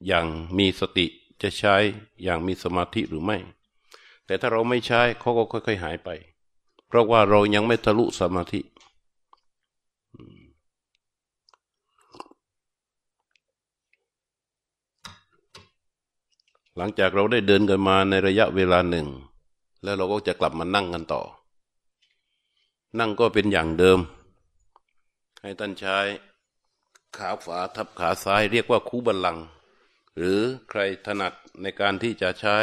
[0.08, 0.26] อย่าง
[0.58, 1.06] มีสติ
[1.42, 1.76] จะใช้
[2.24, 3.38] อย่างมีสมาธิหรือไม่
[4.26, 6.10] แต่ถ้าเราไม่ใช้เขาก็ค่อยๆหายไป
[6.88, 8.62] เพราะว่าเรายังไม่ทะลุสมาธิ
[16.78, 19.08] หลังจากเราได้เดินกันมาในระยะเวลาหนึ่ง
[19.84, 21.22] แล้วเราก็จะกลับมานั่งกันต่อ
[23.00, 24.00] นั่งก็เป็นอย่างเดิม
[25.42, 25.98] ให้ท่านใช้
[27.18, 29.38] ขาขวาทับขาซ้ายเรียกว่าคูบัลลัง
[30.18, 32.58] หรือใครถนัดในการที่จะใช้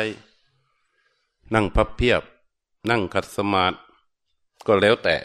[1.54, 2.22] นั่งพับเพียบ
[2.90, 3.76] นั่งขัดสมาธิ
[4.66, 5.16] ก็แล้วแต่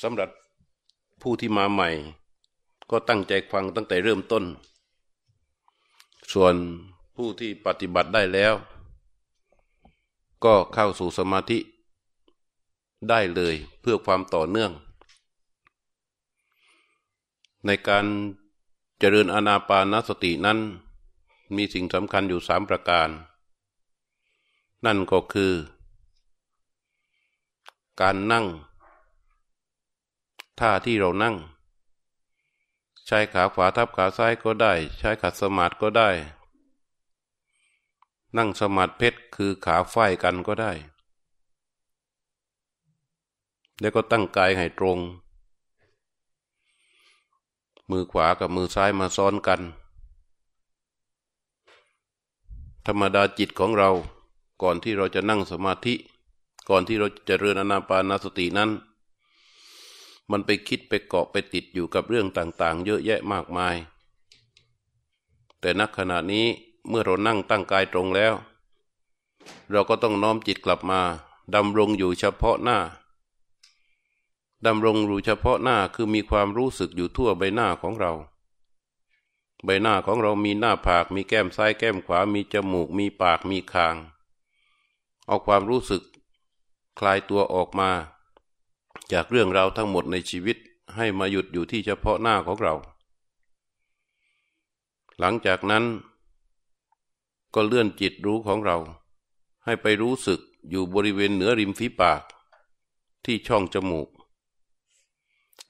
[0.00, 0.30] สำหรับ
[1.20, 1.88] ผู้ที่มาใหม่
[2.90, 4.44] ก็ตั้งใจฟังตั้งแต่เริ่มต้น
[6.32, 6.54] ส่วน
[7.16, 8.54] ผู้ที่ปฏิบัติได้แล้ว
[10.44, 11.58] ก็เข้าสู่สมาธิ
[13.08, 14.72] ได้เลยเพื่อความต่อเนื่อง
[17.66, 18.06] ในการ
[18.98, 20.58] เจริญอานาปานสตินั้น
[21.56, 23.08] มีสิ่งสำคัญอยู่สามประการ
[24.86, 25.52] นั่นก็คือ
[28.00, 28.46] การนั่ง
[30.60, 31.36] ท่าที่เรานั่ง
[33.06, 36.10] ใช้ขาขวาทับขาซ้ายก็ได้ ใช้ขัดสมาธิก็ได้
[38.36, 40.72] นั่งสมาธิเพชรคือขาฝ้ายกันก็ได้
[43.80, 44.98] แล้วก็ตั้งกายให้ตรง
[47.90, 49.60] มือขวากับมือซ้ายมาซ้อนกัน
[52.86, 53.90] ธรรมดาจิตของเรา
[54.62, 55.94] ก่อนที่เราจะนั่งสมาธิ
[56.68, 58.70] ก่อนที่เราจะเริญอนาปานาสตินั้น
[60.30, 63.76] มันไปคิดไปเกาะไปติดอยู่กับเรื่องต่าง ๆ เยอะแยะมากมาย
[65.60, 66.46] แต่นักขณะนี้
[66.88, 68.34] เมื่อเรานั่งตั้งกายตรงแล้ว
[69.70, 71.00] เราก็ต้องน้อมจิตกลับมา
[71.54, 72.78] ดำรงอยู่เฉพาะหน้า
[74.66, 78.12] ดำรงอยู่เฉพาะหน้าคือมีความรู้สึกอยู่ทั่วใบหน้าของเรา
[79.64, 83.96] ใบหน้าของเรามีหน้าผาก มีแก้มซ้ายแก้มขวา มีจมูก มีปาก มีคาง
[85.26, 86.02] เอาความรู้สึก
[86.98, 87.90] คลายตัวออกมา
[89.12, 90.56] จากเรื่องราวทั้งหมดในชีวิต
[90.96, 92.74] ให้มาหยุดอยู่ที่เฉพาะหน้าของเรา
[95.18, 95.84] หลังจากนั้น
[97.54, 98.76] ก็เลื่อนจิตรู้ของเรา
[99.64, 102.22] ให้ไปรู้สึกอยู่บริเวณเหนือริมฝีปาก
[103.24, 104.08] ที่ช่องจมูก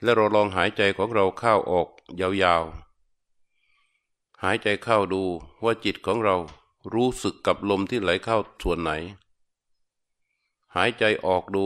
[0.03, 1.88] และเราลองหายใจของเราเข้าออก
[2.20, 5.22] ยาวๆ หายใจเข้าดู
[5.64, 6.37] ว่าจิตของเรา
[6.94, 8.90] รู้สึกกับลมที่ไหลเข้าส่วนไหน
[10.76, 11.64] หายใจออกดู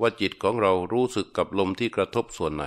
[0.00, 2.64] ว่าจิตของเรารู้สึกกับลมที่กระทบส่วนไหน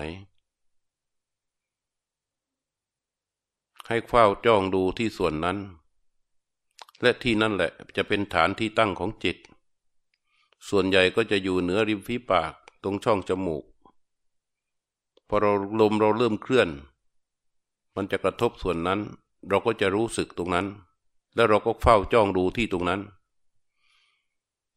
[3.87, 5.57] ให้เฝ้าจ้องดูที่ส่วนนั้น
[7.01, 9.37] และที่นั่นแหละจะเป็นฐานที่ตั้งของจิต
[10.69, 13.63] ส่วนใหญ่ก็จะอยู่เหนือริมฝีปากตรงช่องจมูก
[15.27, 16.69] พอเราลมเราเริ่มเคลื่อน
[17.95, 18.99] มันจะกระทบส่วนนั้น
[19.49, 20.67] เราก็จะรู้สึกตรงนั้น
[21.35, 23.01] แล้วเราก็เฝ้าจ้องดูที่ตรงนั้น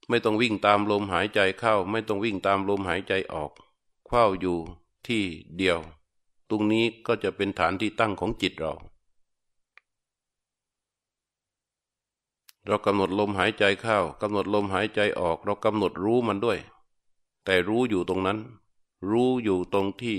[0.09, 3.51] ไม่ต้องวิ่งตามลมหายใจเข้า ไม่ต้องวิ่งตามลมหายใจออก
[4.09, 4.59] เฝ้าอยู่
[5.07, 5.23] ที่
[5.57, 5.79] เดียว
[6.51, 8.73] ตรงนี้ก็จะเป็นฐานที่ตั้งของจิตเรา
[12.67, 16.59] เรากำหนดลมหายใจเข้ากำหนดลมหายใจออก เรากำหนดรู้มันด้วย
[17.45, 18.39] แต่รู้อยู่ตรงนั้น
[19.11, 20.19] รู้อยู่ตรงที่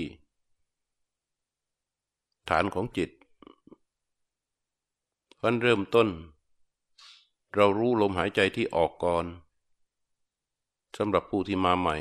[2.50, 3.10] ฐานของจิต
[5.42, 6.08] วันเริ่มต้น
[7.54, 9.26] เรารู้ลมหายใจที่ออกก่อน
[10.96, 11.96] สำหรับผู้ที่มาใหม่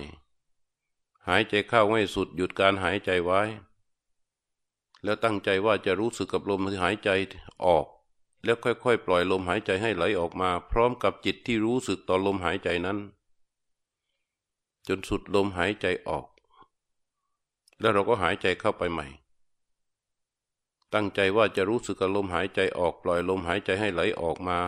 [1.27, 3.41] หายใจเข้าให้สุดหยุดการหายใจไว้
[5.03, 7.09] แล้วตั้งใจว่าจะรู้สึกกับลมหายใจ
[7.65, 7.85] ออก
[8.43, 12.97] แล้วค่อยๆ ปล่อยลมหายใจให้ไหลออกมา พร้อมกับจิตที่รู้สึกต่อลมหายใจนั้น
[14.88, 16.25] จนสุดลมหายใจออก
[17.79, 19.07] แล้วเราก็หายใจเข้าไปใหม่
[20.93, 24.60] ตั้งใจว่าจะรู้สึกกับลมหายใจออกปล่อยลมหายใจให้ไหลออกมา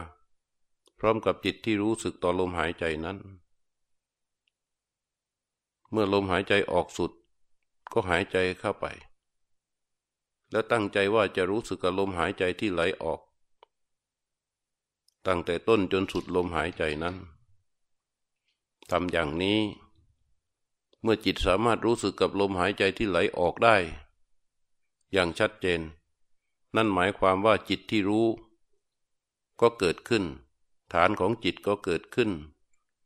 [0.99, 3.17] พร้อมกับจิตที่รู้สึกต่อลมหายใจนั้น
[5.91, 7.11] เมื่อลมหายใจออกสุด
[7.91, 8.85] ก็หายใจเข้าไป
[10.51, 13.21] แล้วตั้งใจว่าจะรู้สึกกับลมหายใจที่ไหลออก
[15.27, 17.15] ตั้งแต่ต้นจนสุดลมหายใจนั้น
[18.91, 19.59] ทำอย่างนี้
[21.01, 23.75] เมื่อจิตสามารถรู้สึกกับลมหายใจที่ไหลออกได้
[25.11, 25.81] อย่างชัดเจน
[26.75, 28.27] นั่นหมายความว่าจิตที่รู้
[29.61, 30.23] ก็เกิดขึ้น
[30.93, 32.29] ฐานของจิตก็เกิดขึ้น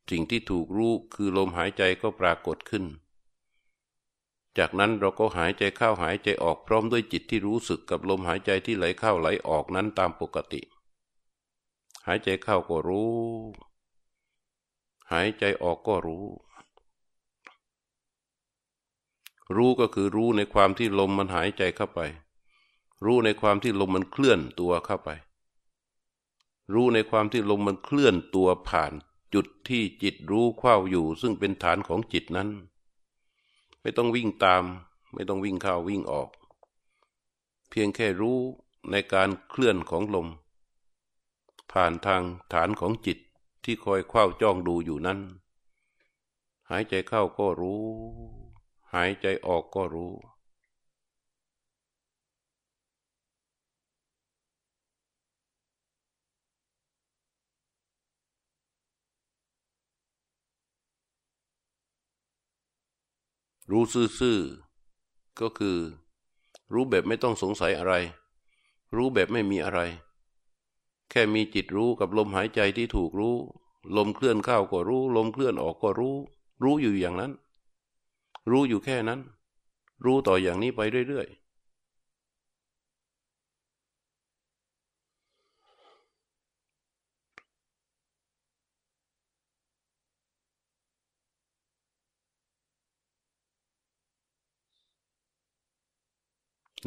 [0.09, 2.85] สิ่งที่ถูกรู้คือลมหายใจก็ปรากฏขึ้น
[4.57, 10.61] จากนั้นเราก็หายใจเข้าหายใจออกพร้อมด้วยจิตที่รู้สึกกับลมหายใจที่ไหลเข้าไหลออกนั้นตามปกติ
[12.07, 13.11] หายใจเข้าก็รู้
[15.11, 16.25] หายใจออกก็รู้
[19.55, 21.99] รู้ก็คือรู้ในความที่ลมมันหายใจเข้าไป
[23.03, 25.09] รู้ในความที่ลมมันเคลื่อนตัวเข้าไป
[26.73, 28.91] รู้ในความที่ลมมันเคลื่อนตัวผ่าน
[29.33, 32.49] จุดที่จิตรู้เข้าอยู่ ซึ่งเป็นฐานของจิตนั้น
[33.81, 34.63] ไม่ต้องวิ่งตาม
[35.13, 36.29] ไม่ต้องวิ่งเข้าวิ่งออก
[37.69, 38.37] เพียงแค่รู้
[38.91, 40.27] ในการเคลื่อนของลม
[41.71, 42.21] ผ่านทาง
[42.53, 43.17] ฐานของจิต
[43.63, 45.19] ที่คอยเข้าจ้องดูอยู่นั้น
[46.69, 47.83] หายใจเข้าก็รู้
[48.93, 50.11] หายใจออกก็รู้
[63.71, 63.83] รู้
[64.19, 65.77] ซื่อๆก็คือ
[66.73, 67.93] รู้แบบไม่ต้องสงสัยอะไร
[68.95, 69.79] รู้แบบไม่มีอะไร
[71.09, 73.35] แค่มีจิตรู้กับลมหายใจที่ถูกรู้
[73.97, 76.15] ลมเคลื่อนเข้าก็รู้ ลมเคลื่อนออกก็รู้
[76.63, 77.31] รู้อยู่อย่างนั้น
[78.51, 79.19] รู้อยู่แค่นั้น
[80.05, 81.44] รู้ต่ออย่างนี้ไปเรื่อยๆ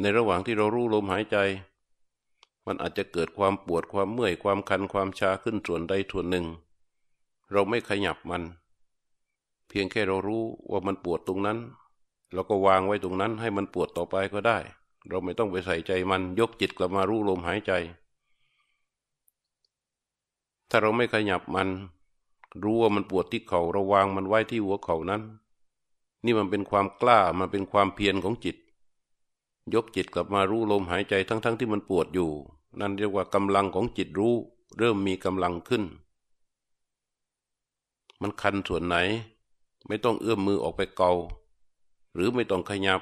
[0.01, 1.37] ในระหว่างที่เรารู้ลมหายใจ
[2.65, 6.45] มันอาจจะเกิดความปวดความเมื่อยความคันความชาขึ้นส่วนใดส่วนหนึ่ง
[7.51, 8.43] เราไม่ขยับมัน
[9.69, 11.57] เพียงแค่เรารู้ว่ามันปวดตรงนั้น
[12.33, 14.57] เราก็วางไว้ตรงนั้นให้มันปวดต่อไปก็ได้
[15.09, 17.71] เราไม่ต้องไปใส่ใจมันยกจิตกลับมารู้ลมหายใจ
[20.69, 21.69] ถ้าเราไม่ขยับมัน
[22.63, 25.21] รู้ว่ามันปวดที่เขา่าเราวางมันไว้ที่หัวเข่านั้น
[26.25, 28.55] นี่มันเป็นความกล้ามันเป็นความเพียรของจิต
[29.73, 32.31] ยกจิตกลับมารู้ลมหายใจทั้งๆทที่มันปวดอยู่
[32.79, 34.35] นั่นเรียกว่ากำลังของจิตรู้
[34.77, 35.83] เริ่มมีกำลังขึ้น
[38.21, 38.95] มันคันส่วนไหน
[39.87, 41.11] ไม่ต้องเอื้อมมือออกไปเกา
[42.13, 43.01] หรือไม่ต้องขยับ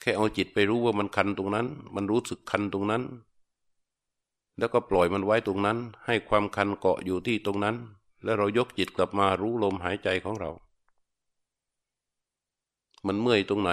[0.00, 3.02] แค่เอาจิตไปรู้ว่ามันคันตรงนั้น มันรู้สึกคันตรงนั้น
[4.58, 7.76] แล้วก็ปล่อยมันไว้ตรงนั้น ให้ความคันเกาะอยู่ที่ตรงนั้น
[8.24, 10.50] แล้วเรายกจิตกลับมารู้ลมหายใจของเรา
[13.06, 13.70] มันเมื่อยตรงไหน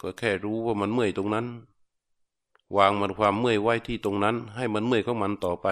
[0.00, 1.46] ก็แค่รู้ว่ามันเมื่อยตรงนั้น
[2.76, 5.66] วางมันความเมื่อยไว้ที่ตรงนั้น ให้มันเมื่อยของมันต่อไป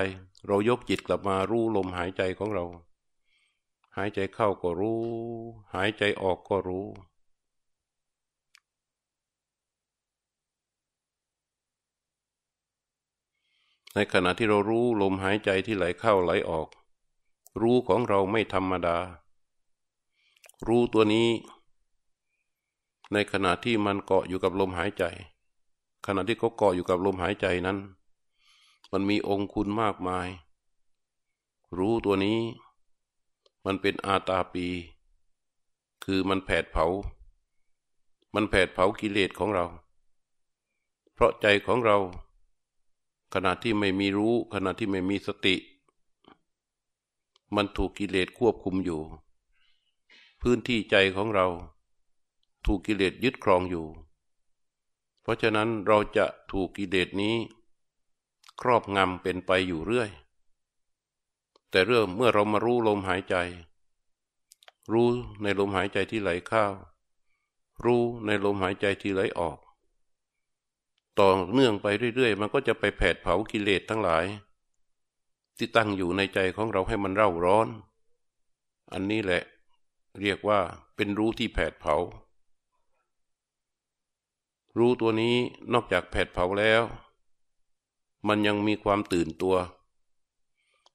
[0.47, 2.65] เรายกจิตกลับมารู้ลมหายใจของเรา
[3.97, 5.01] หายใจเข้าก็รู้
[5.75, 6.87] หายใจออกก็รู้
[13.95, 16.69] ในขณะที่เรารู้ลมหายใจที่ไหลเข้าไหลออก
[17.63, 18.99] รู้ของเราไม่ธรรมดา
[20.69, 21.29] รู้ตัวนี้
[23.13, 25.05] ในขณะที่มันเกาะอยู่กับลมหายใจ
[26.07, 27.79] ขณะที่เขาเกาะอยู่กับลมหายใจนั้น
[28.93, 30.29] มันมีองค์คุณมากมาย
[31.79, 32.39] รู้ตัวนี้
[33.65, 34.67] มันเป็นอาตาปี
[36.05, 36.87] คือมันแผดเผา
[38.35, 39.67] มันแผดเผากิเลสของเรา
[41.13, 41.99] เพราะใจของเรา
[43.35, 45.55] ขณะที่ไม่มีรู้ ขณะที่ไม่มีสติ
[47.55, 49.01] มันถูกกิเลสควบคุมอยู่
[50.43, 51.47] พื้นที่ใจของเรา
[52.67, 53.87] ถูกกิเลสยึดครองอยู่
[55.23, 57.37] เพราะฉะนั้นเราจะถูกกิเลสนี้
[58.61, 60.11] ครอบงำเป็นไปอยู่เรื่อย
[61.71, 63.37] แต่เรื่องเมื่อเรามารู้ลมหายใจ
[64.93, 65.09] รู้
[65.43, 66.65] ในลมหายใจที่ไหลเข้า
[67.85, 69.59] รู้ในลมหายใจที่ไหลออก
[71.19, 74.25] ต่อเนื่องไปเรื่อยๆ มันก็จะไปแผดเผากิเลสทั้งหลาย
[75.57, 77.69] ที่ตั้งอยู่ในใจของเราให้มันเร่าร้อน
[78.93, 79.43] อันนี้แหละ
[80.21, 80.61] เรียกว่า
[80.97, 81.97] เป็นรู้ที่แผดเผา
[84.79, 85.37] รู้ตัวนี้
[85.73, 86.83] นอกจากแผดเผาแล้ว
[88.29, 89.57] มันยังมีความตื่นตัว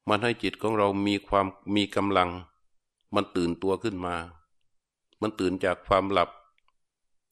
[0.08, 2.30] มันให้จิตของเรามีความมีกำลัง
[3.16, 4.16] มันตื่นตัวขึ้นมา
[5.22, 6.30] มันตื่นจากความหลับ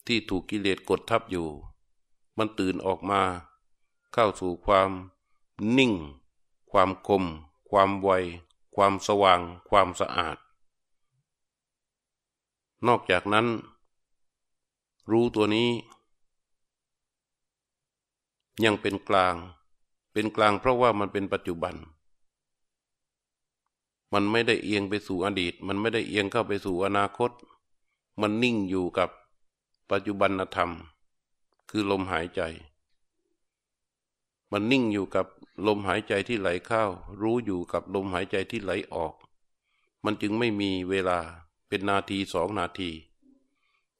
[0.07, 1.47] ที่ถูกกิเลสกดทับอยู่
[2.37, 3.21] มันตื่นออกมา
[4.13, 4.89] เข้าสู่ความ
[5.77, 5.93] นิ่ง
[6.71, 7.23] ความคม
[7.69, 8.09] ความไว
[8.75, 10.37] ความสว่าง ความสะอาด
[12.87, 13.47] นอกจากนั้น
[15.11, 15.69] รู้ตัวนี้
[18.63, 19.35] ยังเป็นกลาง
[20.13, 21.75] เป็นกลางเพราะว่ามันเป็นปัจจุบัน
[24.13, 27.31] มันไม่ได้เอียงไปสู่อดีต มันไม่ได้เอียงเข้าไปสู่อนาคต
[28.21, 29.09] มันนิ่งอยู่กับ
[29.91, 30.71] ปัจจุบันธรรม
[31.69, 32.41] คือลมหายใจ
[34.51, 35.25] มันนิ่งอยู่กับ
[35.67, 36.83] ลมหายใจที่ไหลเข้า
[37.21, 39.13] รู้อยู่กับลมหายใจที่ไหลออก
[40.05, 41.19] มันจึงไม่มีเวลา
[41.67, 42.91] เป็นนาทีสองนาที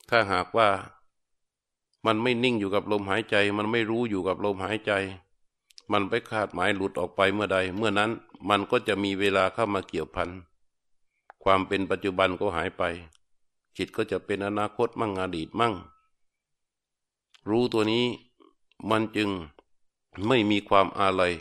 [0.10, 0.69] ถ้าหากว่า
[2.06, 4.91] มันไม่นิ่งอยู่กับลมหายใจ มันไม่รู้อยู่กับลมหายใจ
[5.91, 8.12] มันไปคาดหมายหลุดออกไปเมื่อใด เมื่อนั้น
[8.50, 10.30] มันก็จะมีเวลาเข้ามาเกี่ยวพัน
[11.43, 12.84] ความเป็นปัจจุบันก็หายไป
[13.78, 15.74] จิตก็จะเป็นอนาคตมั่งอดีตมั่ง
[17.50, 18.06] รู้ตัวนี้
[18.89, 19.30] มันจึง
[20.28, 21.34] ไม่มีความอาลัย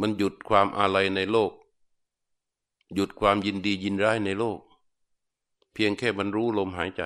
[0.00, 1.52] มันหยุดความอาลัยในโลก
[2.94, 4.58] หยุดความยินดียินร้ายในโลก
[5.72, 7.02] เพียงแค่มันรู้ลมหายใจ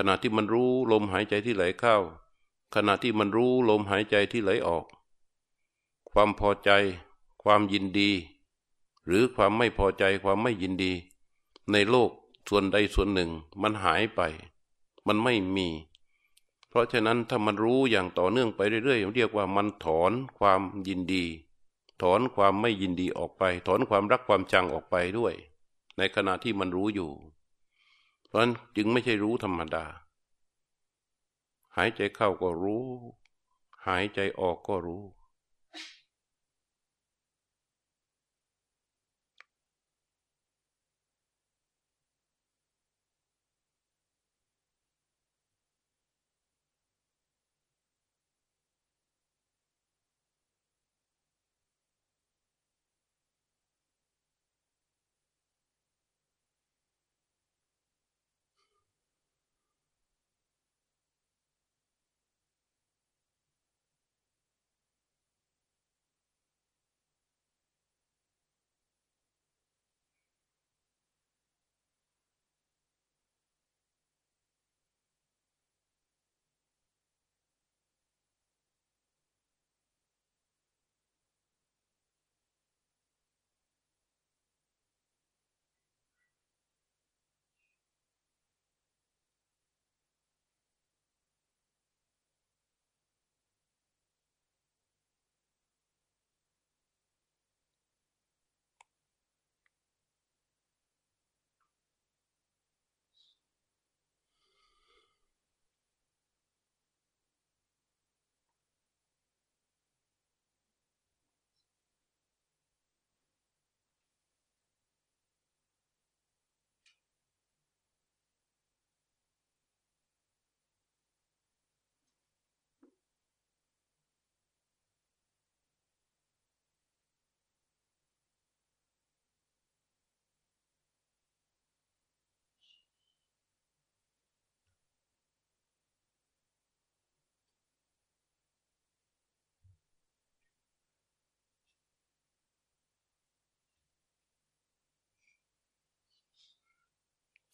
[0.00, 1.96] ขณะที่มันรู้ลมหายใจที่ไหลเข้า
[2.74, 4.84] ขณะที่มันรู้ลมหายใจที่ไหลออก
[6.10, 6.70] ความพอใจ
[7.42, 8.10] ความยินดี
[9.06, 10.92] หรือความไม่พอใจความไม่ยินดี
[11.72, 12.10] ในโลก
[12.48, 13.30] ส่วนใดส่วนหนึ่ง
[13.62, 14.20] มันหายไป
[15.06, 15.68] มันไม่มี
[16.68, 21.24] เพราะฉะนั้นถ้ามันรู้อย่างต่อเนื่องไปเรื่อยๆเรียกว่ามันถอนความยินดี
[22.02, 25.34] ถอนความไม่ยินดีออกไป ถอนความรักความชังออกไปด้วย
[25.96, 27.10] ในขณะที่มันรู้อยู่
[28.28, 29.84] เพราะนั้นจึงไม่ใช่รู้ธรรมดา
[31.76, 32.84] หายใจเข้าก็รู้
[33.86, 35.02] หายใจออกก็รู้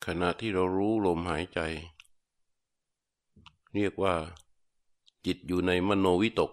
[0.07, 1.61] ขณะที่เรารู้ลมหายใจ
[3.74, 4.14] เรียกว่า
[5.26, 6.52] จิตอยู่ในมโนวิตก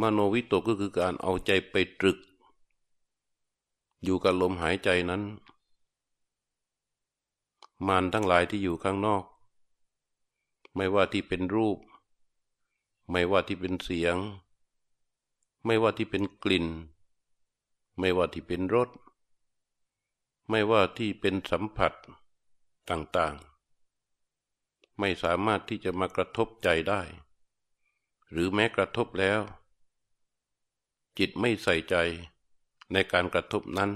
[0.00, 2.18] มโนวิตกก็คือการเอาใจไปตรึก
[4.04, 5.22] อยู่กับลมหายใจนั้น
[7.86, 9.24] มานทั้งหลายที่อยู่ข้างนอก
[10.74, 11.78] ไม่ว่าที่เป็นรูป
[13.10, 14.16] ไม่ว่าที่เป็นเสียง
[15.64, 16.66] ไม่ว่าที่เป็นกลิ่น
[17.98, 18.88] ไม่ว่าที่เป็นรส
[20.50, 21.92] ไม่ว่าที่เป็นสัมผัส
[22.90, 27.02] ต่างๆ ไม่สามารถที่จะมากระทบใจได้
[28.30, 29.40] หรือแม้กระทบแล้ว
[31.18, 31.96] จิตไม่ใส่ใจ
[32.92, 33.90] ในการกระทบนั้น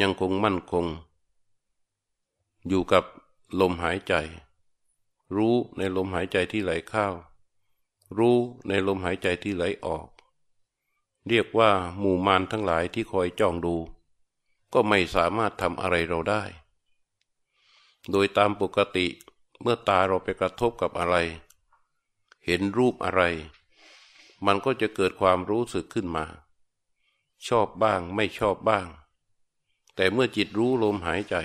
[0.00, 0.86] ยังคงมั่นคง
[2.68, 3.04] อยู่กับ
[3.60, 4.14] ลมหายใจ
[5.36, 7.06] รู้ในลมหายใจที่ไหลเข้า
[8.18, 8.36] รู้
[8.68, 10.08] ในลมหายใจที่ไหลออก
[11.28, 13.76] เรียกว่าหมู่มารทั้งหลายที่คอยจ้องดู
[14.74, 16.42] ก็ไม่สามารถทำอะไรเราได้
[18.10, 19.06] โดยตามปกติ
[19.60, 21.16] เมื่อตาเราไปกระทบกับอะไร
[22.44, 23.22] เห็นรูปอะไร
[24.46, 26.24] มันก็จะเกิดความรู้สึกขึ้นมา
[27.48, 28.86] ชอบบ้างไม่ชอบบ้าง
[29.96, 31.36] แต่เมื่อจิตรู้ลมหายใจ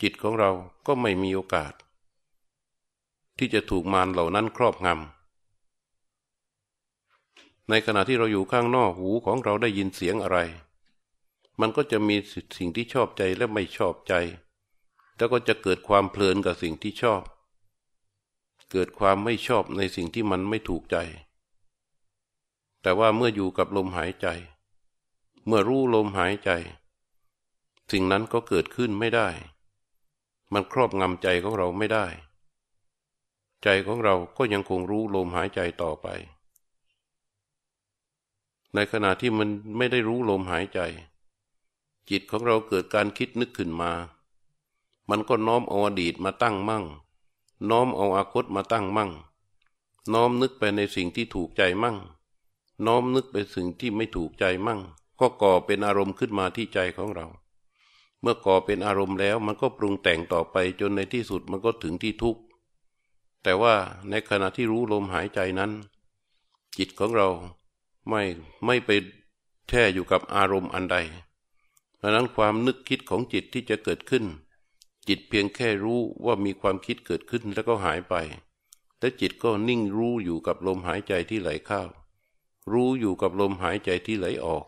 [0.00, 0.50] จิตของเรา
[0.86, 1.72] ก็ไม่มีโอกาส
[3.38, 10.38] ที่จะถูกมารเหล่านั้นครอบงำในขณะที่เราอยู่ข้างนอกหูของเราได้ยินเสียงอะไร
[11.60, 12.16] มันก็จะมี
[12.58, 14.14] สิ่งที่ชอบใจและไม่ชอบใจ
[15.16, 17.22] แล้วก็จะเกิดความเพลินกับสิ่งที่ชอบ
[18.72, 20.96] เกิดความไม่ชอบในสิ่งที่มันไม่ถูกใจ
[22.82, 24.26] แต่ว่าเมื่ออยู่กับลมหายใจ
[25.46, 26.50] เมื่อรู้ลมหายใจ
[27.92, 29.28] สิ่งนั้นก็เกิดขึ้นไม่ได้
[30.52, 32.06] มันครอบงำใจของเราไม่ได้
[33.62, 36.06] ใจของเราก็ยังคงรู้ลมหายใจต่อไป
[38.74, 40.80] ในขณะที่มันไม่ได้รู้ลมหายใจ
[42.10, 43.92] จิตของเราเกิดการคิดนึกขึ้นมา
[45.10, 46.84] มันก็น้อมเอาอดีตมาตั้งมั่ง
[47.70, 49.10] น้อมเอาอาคตมาตั้งมั่ง
[50.12, 51.96] น้อมนึกไปในสิ่งที่ถูกใจมั่ง
[52.86, 54.80] น้อมนึกไปสิ่งที่ไม่ถูกใจมั่ง
[55.20, 57.26] ก็ก่อเป็นอารมณ์ขึ้นมาที่ใจของเรา
[58.20, 62.40] เมื่อก่อเป็นอารมณ์แล้วมันก็ปรุงแต่งต่อไปจนในที่สุดมันก็ถึงที่ทุกข์
[63.42, 63.74] แต่ว่า
[64.10, 65.70] ในขณะที่รู้ลมหายใจนั้น
[66.78, 67.28] จิตของเรา
[68.08, 68.22] ไม่
[68.66, 68.90] ไม่ไป
[69.68, 70.96] แช่อยู่กับอารมณ์อันใด
[72.00, 74.24] ดังนั้นความนึกคิดของจิตที่จะเกิดขึ้น
[75.08, 78.14] จิตเพียงแค่รู้ว่ามีความคิดเกิดขึ้นแล้วก็หายไป
[79.00, 81.82] และจิตก็นิ่งรู้อยู่กับลมหายใจที่ไหลเข้า
[82.72, 84.64] รู้อยู่กับลมหายใจที่ไหลออก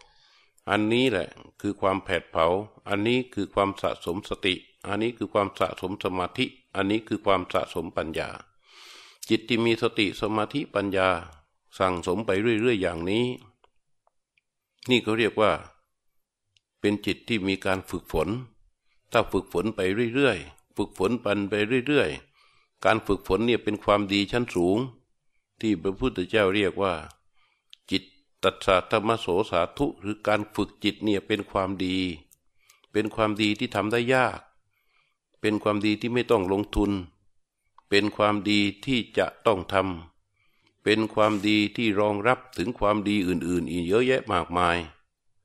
[0.71, 1.29] อันนี้แหละ
[1.61, 2.47] คือความแผดเผา
[2.89, 4.55] อันนี้คือความสะสมสติ
[4.89, 8.31] อันนี้คือความสะสมสมาธิ อันนี้คือความสะสมปัญญา
[9.29, 11.09] จิตที่มีสติสมาธิปัญญา
[11.79, 13.27] สั่งสมไปเรื่อยๆอย่างนี้
[14.91, 15.53] นี่เขาเรียกว่า
[16.81, 18.29] เป็นจิตที่มีการฝึกฝน
[19.13, 19.81] ถ้าฝึกฝนไป
[20.15, 21.55] เรื่อยๆ ฝึกฝนปันไป
[21.87, 24.79] เรื่อยๆ การฝึกฝนเนี่ยเป็นความดีชั้นสูง
[25.61, 26.95] ที่พระพุทธเจ้าเรียกว่า
[27.91, 28.03] จิต
[28.43, 31.97] ตัสสะธรรมโสสาธุ หรือการฝึกจิตเนี่ยเป็นความดี
[32.93, 34.41] เป็นความดีที่ทำได้ยาก
[35.41, 36.91] เป็นความดีที่ไม่ต้องลงทุน
[37.89, 44.77] เป็นความดีที่จะต้องทำเป็นความดีที่รองรับถึงความดีอื่น ๆ อีกเยอะแยะมากมาย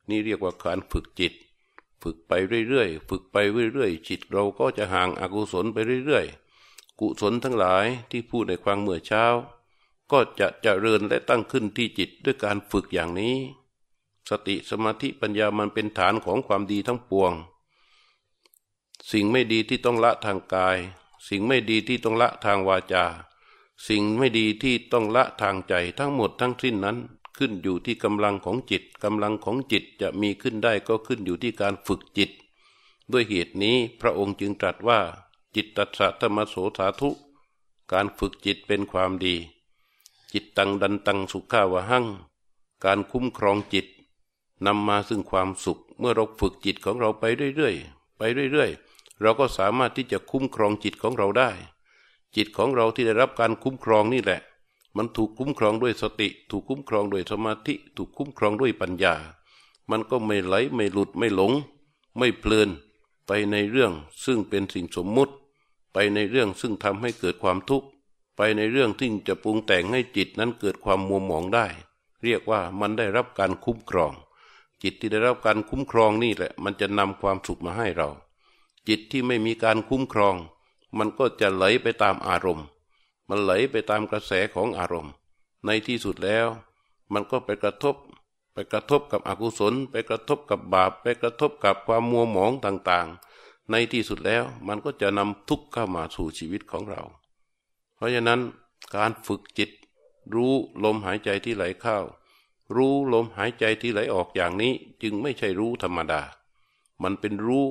[0.09, 1.33] นี่เรียกว่าการฝึกจิต
[2.01, 2.31] ฝึกไป
[2.67, 3.37] เรื่อยๆ ฝึกไป
[3.73, 9.25] เรื่อยๆ จิตเราก็จะห่างอากุศลไปเรื่อยๆ กุศลทั้งหลายที่พูดในความเมื่อเช้า
[10.11, 13.35] ก็จะเจริญและตั้งขึ้นที่จิตด้วยการฝึกอย่างนี้
[14.29, 17.33] สติสมาธิปัญญามันเป็นฐานของความดีทั้งปวง
[19.11, 20.77] สิ่งไม่ดีที่ต้องละทางกาย
[21.29, 23.05] สิ่งไม่ดีที่ต้องละทางวาจา
[23.87, 26.97] สิ่งไม่ดีที่ต้องละทางใจทั้งหมดทั้งสิ้นนั้น
[27.37, 32.29] ขึ้นอยู่ที่กำลังของจิตกำลังของจิตจะมีขึ้นได้ก็ขึ้นอยู่ที่การฝึกจิต
[33.11, 34.99] ด้วยเหตุนี้พระองค์จึงตรัสว่า
[35.55, 37.09] จิตตัสสะธรรมโสสาธุ
[37.91, 39.35] การฝึกจิตเป็นความดี
[40.33, 42.05] จิตตังดันตังสุขาวหัง
[42.85, 43.85] การคุ้มครองจิต
[44.65, 47.23] นำมาซึ่งความสุข เมื่อเราฝึกจิตของเราไป
[47.55, 48.21] เรื่อยๆ ไป
[48.51, 51.49] เรื่อยๆ เราก็สามารถที่จะคุ้มครองจิตของเราได้
[52.35, 54.41] จิตของเราที่ได้รับการคุ้มครองนี่แหละ
[54.97, 59.15] มันถูกคุ้มครองด้วยสติ ถูกคุ้มครองด้วยสมาธิ ถูกคุ้มครองด้วยปัญญา
[59.89, 61.51] มันก็ไม่ไหลไม่หลุดไม่หลง
[62.17, 62.69] ไม่เพลิน
[63.27, 63.91] ไปในเรื่อง
[64.25, 65.33] ซึ่งเป็นสิ่งสมมุติ
[65.93, 67.87] ไปในเรื่องซึ่งทำให้เกิดความทุกข์
[68.37, 71.67] ไปในเรื่องที่จะปรุงแต่งให้จิตนั้นเกิดความมัวหมองได้
[72.23, 74.13] เรียกว่ามันได้รับการคุ้มครอง
[74.83, 78.09] จิตที่ได้รับการคุ้มครองนี่แหละ มันจะนำความสุขมาให้เรา
[78.87, 80.35] จิตที่ไม่มีการคุ้มครอง
[80.97, 82.65] มันก็จะไหลไปตามอารมณ์
[83.29, 85.13] มันไหลไปตามกระแสของอารมณ์
[85.65, 86.47] ในที่สุดแล้ว
[87.13, 87.95] มันก็ไปกระทบ
[88.53, 97.01] ไปกระทบกับอกุศล ไปกระทบกับบาป ไปกระทบกับความมัวหมองต่างๆ ในที่สุดแล้วมันก็จะนำทุกข์เข้ามาสู่ชีวิตของเรา
[97.95, 98.41] เพราะฉะนั้น
[98.95, 99.69] การฝึกจิต
[100.33, 100.53] รู้
[100.83, 101.97] ลมหายใจที่ไหลเข้า
[102.75, 106.21] รู้ลมหายใจที่ไหลออกอย่างนี้จึงไม่ใช่รู้ธรรมดา
[107.03, 107.65] มันเป็นรู้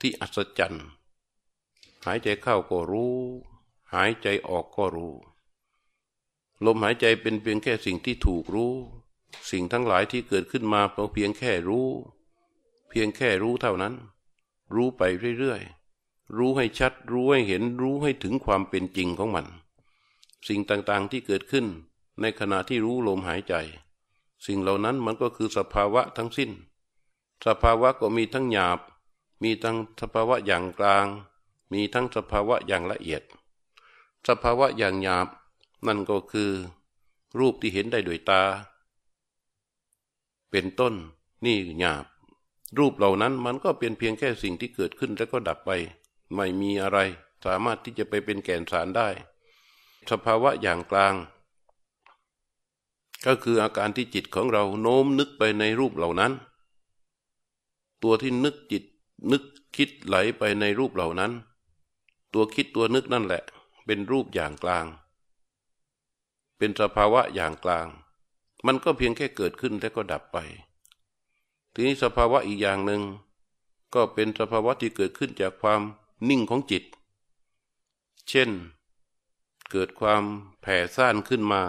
[0.00, 0.84] ที่อัศจรรย์
[2.06, 3.16] หายใจเข้าก็รู้
[3.94, 5.14] หายใจออกก็รู้
[6.64, 8.74] ลมหายใจเป็นเพียงแค่สิ่งที่ถูกรู้
[9.50, 10.80] สิ่งทั้งหลายที่เกิดขึ้นมา
[11.12, 11.88] เพียงแค่รู้
[12.88, 13.94] เพียงแค่รู้เท่านั้น
[14.74, 15.02] รู้ไป
[15.38, 19.46] เรื่อยๆ รู้ให้ชัด รู้ให้เห็น รู้ให้ถึงความเป็นจริงของมัน
[20.48, 21.66] สิ่งต่างๆที่เกิดขึ้น
[22.20, 23.54] ในขณะที่รู้ลมหายใจ
[24.46, 26.50] สิ่งเหล่านั้นมันก็คือสภาวะทั้งสิ้น
[27.46, 28.78] สภาวะก็มีทั้งหยาบ
[29.42, 31.06] มีทั้งสภาวะอย่างกลาง
[31.72, 33.22] มีทั้งสภาวะอย่างละเอียด
[34.28, 35.28] สภาวะอย่างหยาบ
[35.86, 36.50] นั่นก็คือ
[37.38, 38.42] รูปที่เห็นได้ด้วยตา
[40.50, 40.94] เป็นต้น
[41.44, 42.04] นี่หยาบ
[42.78, 45.70] รูปเหล่านั้นมันก็เป็นเพียงแค่สิ่งที่เกิดขึ้นแล้วก็ดับไป
[46.36, 46.98] ไม่มีอะไร
[47.44, 49.08] สามารถที่จะไปเป็นแก่นสารได้
[50.10, 51.14] สภาวะอย่างกลาง
[53.26, 56.32] ก็คืออาการที่จิตของเราโน้มนึกไปในรูปเหล่านั้น
[58.02, 58.84] ตัวที่นึกจิต
[59.32, 59.42] นึก
[59.76, 61.32] คิดไหลไปในรูปเหล่านั้น
[62.34, 63.42] ตัวคิดตัวนึกนั่นแหละ
[63.84, 64.86] เป็นรูปอย่างกลาง
[66.58, 67.86] เป็นสภาวะอย่างกลาง
[68.66, 70.38] มันก็เพียงแค่เกิดขึ้นแล้วก็ดับไป
[71.72, 73.02] ทีนี้สภาวะอีกอย่างหนึ่ง
[73.94, 75.80] ก็เป็นสภาวะที่เกิดขึ้นจากความ
[76.28, 76.84] นิ่งของจิต
[78.28, 78.50] เช่น
[79.70, 80.22] เกิดความ
[80.60, 81.62] แผ่ซ่านขึ้นมา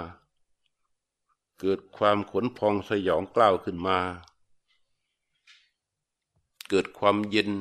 [1.59, 3.99] เกิดความขนพองสยองกล้าวขึ้นมา
[6.69, 7.51] เกิดความเย็น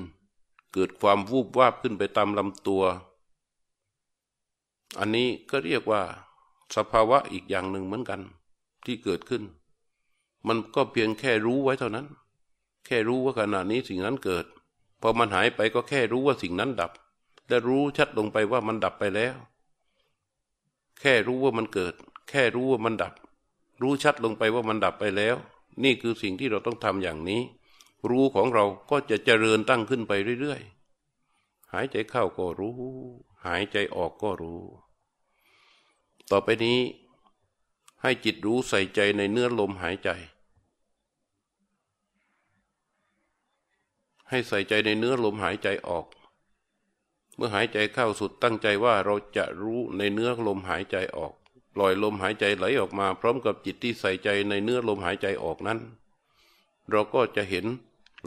[0.72, 2.82] เกิดความวูบวาบขึ้นไปตามลำตัว
[4.99, 6.03] อันนี้ก็เรียกว่า
[6.76, 8.20] สภาวะอีกอย่างหนึ่งเหมือนกัน
[8.84, 9.43] ที่เกิดขึ้น
[10.49, 12.07] มันก็เพียงแค่รู้ไว้เท่านั้น
[12.86, 14.45] แค่รู้ว่าขณะนี้สิ่งนั้นเกิด
[15.01, 16.93] พอมันหายไปก็แค่รู้ว่าสิ่งนั้นดับ
[17.49, 19.36] และรู้ชัดลงไปว่ามันดับไปแล้ว
[21.01, 21.95] แค่รู้ว่ามันเกิด
[22.28, 23.12] แค่รู้ว่ามันดับ
[23.82, 25.36] รู้ชัดลงไปว่ามันดับไปแล้ว
[25.84, 27.40] นี่คือสิ่งที่เราต้องทำอย่างนี้
[28.11, 32.76] รู้ของเราก็จะเจริญตั้งขึ้นไปเรื่อยๆ หายใจเข้าก็รู้
[33.47, 34.61] หายใจออกก็รู้
[36.30, 36.78] ต่อไปนี้
[38.03, 40.11] ให้จิตรู้ใส่ใจในเนื้อลมหายใจ
[44.28, 46.07] ให้ใส่ใจในเนื้อลมหายใจออก
[47.36, 51.32] เมื่อหายใจเข้าสุดตั้งใจว่าเราจะรู้ในเนื้อลมหายใจออก
[51.74, 55.78] ปล่อยลมหายใจไหลออกมา พร้อมกับจิตที่ใส่ใจในเนื้อลมหายใจออกนั้น
[56.90, 57.66] เราก็จะเห็น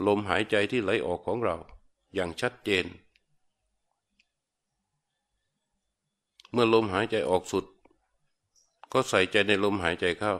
[0.06, 1.56] ลมหายใจที่ไหลออกของเรา
[2.14, 2.84] อย่างชัดเจน
[6.56, 7.64] มื่อลมหายใจออกสุด
[8.92, 10.34] ก็ใส่ใจในลมหายใจเข้า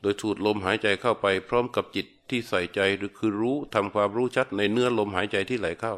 [0.00, 5.94] โดยสูดลมหายใจเข้าไป พร้อมกับจิตที่ใส่ใจหรือคือรู้ทำความรู้ชัดในเนื้อลมหายใจที่ไหลเข้า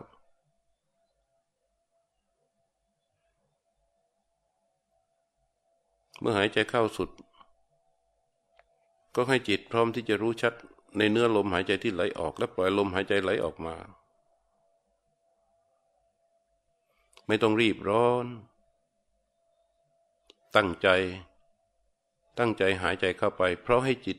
[6.21, 7.11] เมื่อหายใจเข้าสุด
[9.15, 10.55] ก็ให้จิตพร้อมที่จะรู้ชัด
[10.99, 13.77] ในเนื้อลมหายใจที่ไหลออก และปล่อยลมหายใจไหลออกมา
[17.31, 18.27] ไม่ต้องรีบร้อน
[20.57, 20.89] ตั้งใจ
[22.39, 24.19] ตั้งใจหายใจเข้าไป เพราะให้จิต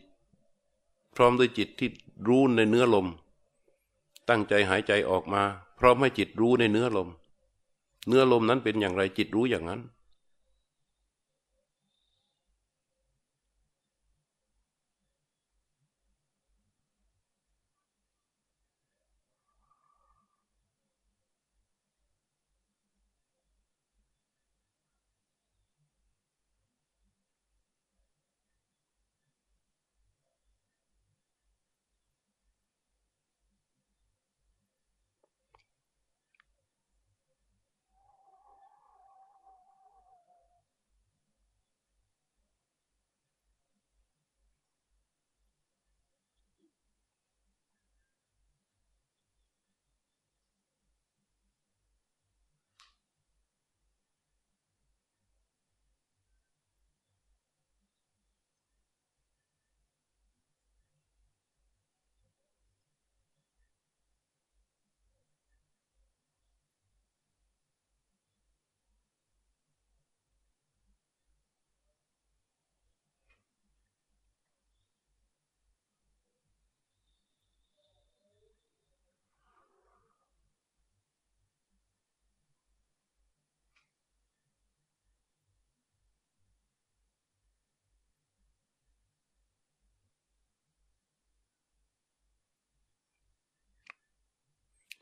[1.16, 1.90] พร้อมด้วยจิตที่
[2.28, 3.08] รู้ในเนื้อลม
[4.30, 5.44] ตั้งใจหายใจออกมา
[5.80, 7.10] พร้อมให้จิตรู้ในเนื้อลม
[8.08, 9.82] เนื้อลมนั้นเป็นอย่างไรจิตรู้อย่างนั้น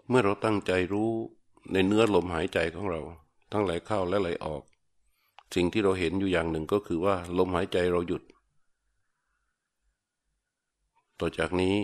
[0.09, 1.11] เมื่อเราตั้งใจรู้
[1.71, 3.01] ในเนื้อลมหายใจของเรา
[3.51, 4.63] ทั้งไหลเข้าและไหลออก
[5.55, 8.23] สิ่งที่เราเห็นอยู่อย่างหนึ่งก็คือว่า ลมหายใจเราหยุด
[11.19, 11.75] ต่อจากนี้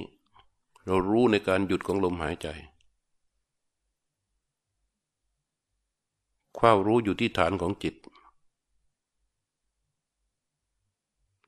[0.85, 2.47] เรารู้ในการหยุดของลมหายใจ
[6.59, 7.95] ความรู้อยู่ที่ฐานของจิต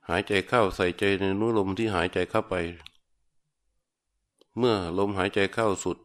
[0.10, 2.56] หายใจเข้าใส่ใจในนู้ลมที่หายใจเข้าไป
[4.58, 5.98] เมื่อลมหายใจเข้าสุด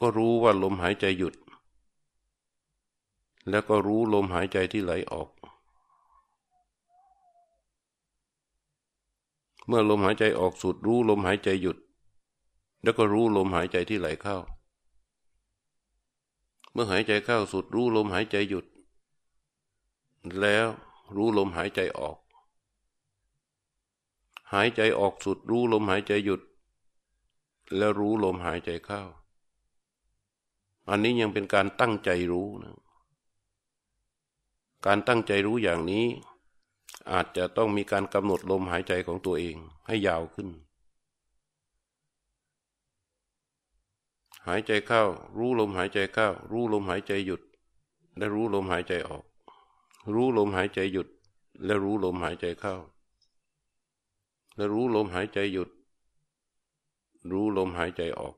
[0.00, 1.34] ก็รู้ว่าลมหายใจหยุด
[3.50, 5.28] แล้วก็รู้ลมหายใจที่ไหลออก
[9.66, 11.78] เมื่อลมหายใจออกสุดรู้ลมหายใจหยุด
[12.82, 14.36] แล้วก็รู้ลมหายใจที่ไหลเข้า
[16.72, 18.66] เมื่อหายใจเข้าสุดรู้ลมหายใจหยุด
[20.40, 20.66] แล้ว
[21.16, 22.18] รู้ลมหายใจออก
[24.52, 26.40] หายใจออกสุดรู้ลมหายใจหยุด
[27.76, 29.02] แล้วรู้ลมหายใจเข้า
[30.88, 32.76] อันนี้ยังเป็นการตั้งใจรู้นะ
[34.86, 36.06] การตั้งใจรู้อย่างนี้
[37.12, 39.56] อาจจะต้องมีการกำหนดลมหายใจของตัวเอง
[39.86, 40.48] ให้ยาวขึ้น
[44.46, 45.02] หายใจเข้า
[45.38, 47.42] รู้ลมหายใจเข้า รู้ลมหายใจหยุด
[48.16, 49.24] และรู้ลมหายใจออก
[50.14, 51.08] รู้ลมหายใจหยุด
[51.64, 52.76] และรู้ลมหายใจเข้า
[54.56, 55.70] และรู้ลมหายใจหยุด
[57.30, 58.36] รู้ลมหายใจออก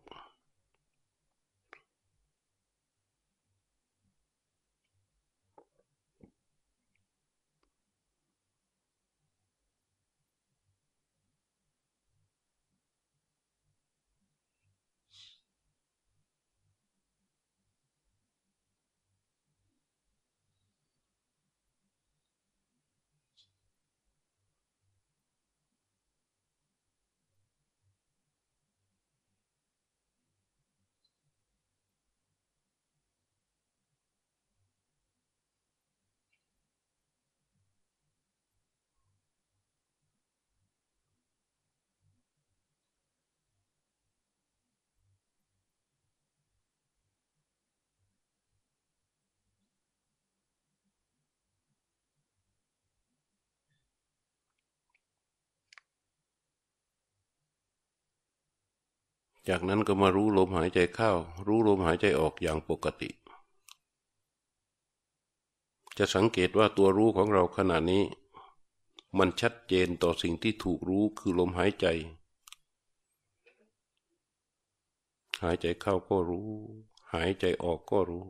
[59.49, 61.12] จากนั้นก็มารู้ลมหายใจเข้า
[61.46, 63.11] รู้ลมหายใจออกอย่างปกติ
[65.99, 68.05] จะสังเกตว่าตัวรู้ของเราขณะนี้
[69.18, 71.86] มันชัดเจนต่อสิ่งที่ถูกรู้คือลมหายใจ
[75.42, 76.51] หายใจเข้าก็รู้
[77.12, 78.26] หายใจออกก็รู้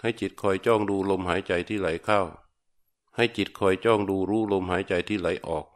[0.00, 2.20] ให้จิตคอยจ้องดูลมหายใจที่ไหลเข้า
[3.16, 5.66] ให้จิตคอยจ้องดูรู้ลมหายใจที่ไหลออก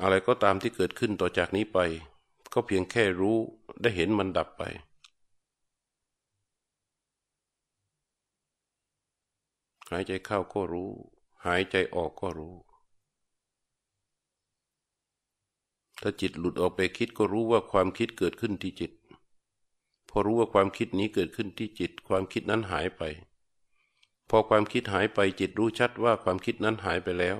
[0.00, 1.78] อะไรก็ตามที่เกิดขึ้นต่อจากนี้ไป
[2.52, 3.36] ก็เพียงแค่รู้
[3.82, 4.62] ได้เห็นมันดับไป
[9.90, 10.90] หายใจเข้าก็รู้
[11.46, 12.54] หายใจออกก็รู้
[16.00, 18.92] ถ้าจิตหลุดออกไปคิดก็รู้ว่าความคิดเกิดขึ้นที่จิต
[20.08, 23.02] พอรู้ว่าความคิดนี้เกิดขึ้นที่จิต ความคิดนั้นหายไป
[24.30, 27.38] พอความคิดหายไปจิตรู้ชัดว่าความคิดนั้นหายไปแล้ว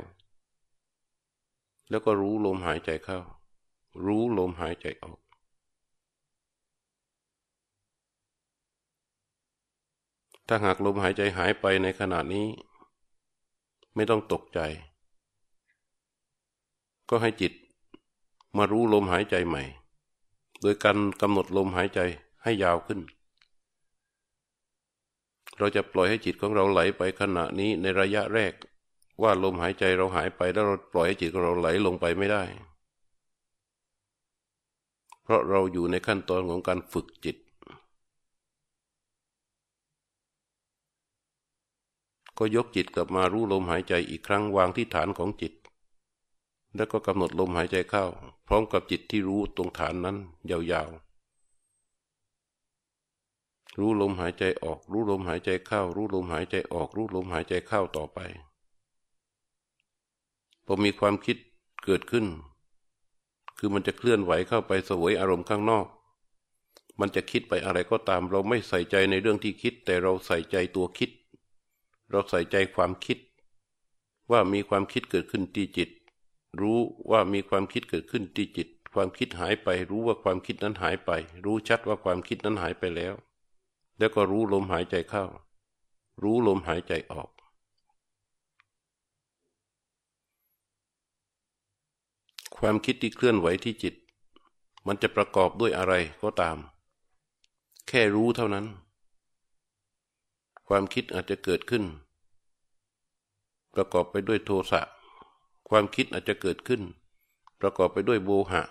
[1.91, 3.19] แล้วก็รู้ลมหายใจเข้า
[4.05, 5.19] รู้ลมหายใจออก
[10.49, 12.47] ถ้าหากลมหายใจหายไปในขณะนี้
[13.95, 14.61] ไม่ต้องตกใจ
[17.11, 17.53] ก็ให้จิต
[18.57, 19.63] มารู้ลมหายใจใหม่
[20.61, 22.01] โดยการกำหนดลมหายใจ
[22.43, 23.01] ให้ยาวขึ้น
[25.59, 28.53] เราจะปล่อยให้จิตของเราไหลไปขณะนี้ในระยะแรก
[29.21, 32.43] ว่าลมหายใจเราหายไปแล้วเราปล่อยให้จิตของเราไหลลงไปไม่ได้
[35.23, 37.37] เพราะเราอยู่ในขั้นตอนของการฝึกจิต
[42.39, 45.53] ก็ยกจิตกลับมารู้ลมหายใจอีกครั้งวางที่ฐานของจิต
[46.77, 48.05] แล้วก็กำหนดลมหายใจเข้า
[48.47, 50.17] พร้อมกับจิตที่รู้ตรงฐานนั้น
[50.51, 51.13] ยาวๆ
[53.79, 58.19] รู้ลมหายใจออก รู้ลมหายใจเข้า รู้ลมหายใจออก รู้ลมหายใจเข้าต่อไป
[60.67, 61.37] พอมีความคิด
[61.85, 62.27] เกิดขึ้น
[63.59, 65.87] คือมันจะเคลื่อนไหวเข้าไปสวยอารมณ์ข้างนอก
[67.01, 71.11] มันจะคิดไปอะไรก็ตาม เราไม่ใส่ใจในเรื่องที่คิด แต่เราใส่ใจตัวคิด
[72.11, 73.19] เราใส่ใจความคิด
[74.31, 75.91] ว่ามีความคิดเกิดขึ้นที่จิต
[76.61, 76.79] รู้
[77.11, 81.11] ว่ามีความคิดเกิดขึ้นที่จิต ความคิดหายไป รู้ว่าความคิดนั้นหายไป
[81.45, 83.15] รู้ชัดว่าความคิดนั้นหายไปแล้ว
[83.99, 85.25] แล้วก็รู้ลมหายใจเข้า
[86.23, 87.29] รู้ลมหายใจออก
[92.65, 93.95] ความคิดที่เคลื่อนไหวที่จิต
[94.87, 96.57] มันจะประกอบด้วยอะไรก็ตาม
[97.89, 98.67] แค่รู้เท่านั้น
[100.69, 101.85] ความคิดอาจจะเกิดขึ้น
[103.75, 104.83] ประกอบไปด้วยโทสะ
[105.69, 106.83] ความคิดอาจจะเกิดขึ้น
[107.61, 108.63] ประกอบไปด้วยโบหะ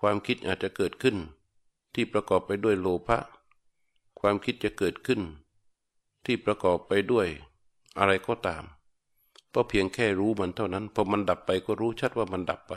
[0.00, 1.16] ความคิดอาจจะเกิดขึ้น
[1.94, 3.18] ที่ประกอบไปด้วยโลภะ
[4.20, 5.20] ความคิดจะเกิดขึ้น
[6.24, 7.26] ที่ประกอบไปด้วย
[7.98, 8.64] อะไรก็ตาม
[9.54, 12.74] ก็เพียงแค่รู้มันเท่านั้น พอมันดับไปก็รู้ชัดว่ามันดับไป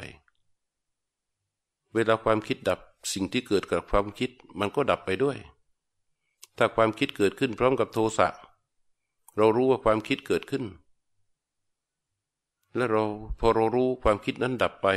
[1.94, 2.80] เวลาความคิดดับ
[3.14, 4.30] สิ่งที่เกิดกับความคิด
[4.60, 5.38] มันก็ดับไปด้วย
[6.58, 8.28] ถ้าความคิดเกิดขึ้นพร้อมกับโทสะ
[9.38, 10.64] เรารู้ว่าความคิดเกิดขึ้น
[12.76, 13.04] และเรา
[13.40, 14.88] พอเรารู้ความคิดนั้นดับไป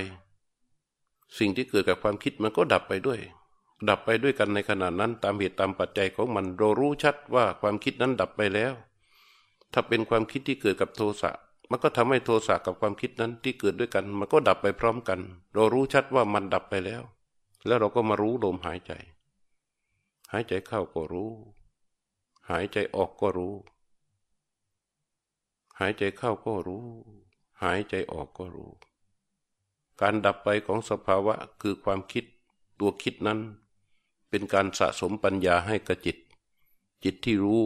[1.39, 3.21] สิ่งที่เกิดกับความคิดมันก็ดับไปด้วย
[3.89, 8.73] ดับไปด้วยกันในขณะนั้น ตามเหตุตามปัจจัยของมัน เรารู้ชัดว่าความคิดนั้นดับไปแล้ว
[9.73, 11.33] ถ้าเป็นความคิดที่เกิดกับโทสะ
[11.71, 15.21] มันก็ทำให้โทสะกับความคิดนั้นที่เกิดด้วยกัน มันก็ดับไปพร้อมกัน
[15.55, 17.03] เรารู้ชัดว่ามันดับไปแล้ว
[17.67, 18.93] แล้วเราก็มารู้ลมหายใจ
[20.33, 21.31] หายใจเข้าก็รู้
[22.51, 23.55] หายใจออกก็รู้
[25.79, 26.85] หายใจเข้าก็รู้
[27.63, 28.71] หายใจออกก็รู้
[30.01, 32.25] การดับไปของสภาวะคือความคิด
[32.79, 33.39] ตัวคิดนั้น
[34.29, 36.17] เป็นการสะสมปัญญาให้กับจิต
[37.05, 37.63] จิตที่รู้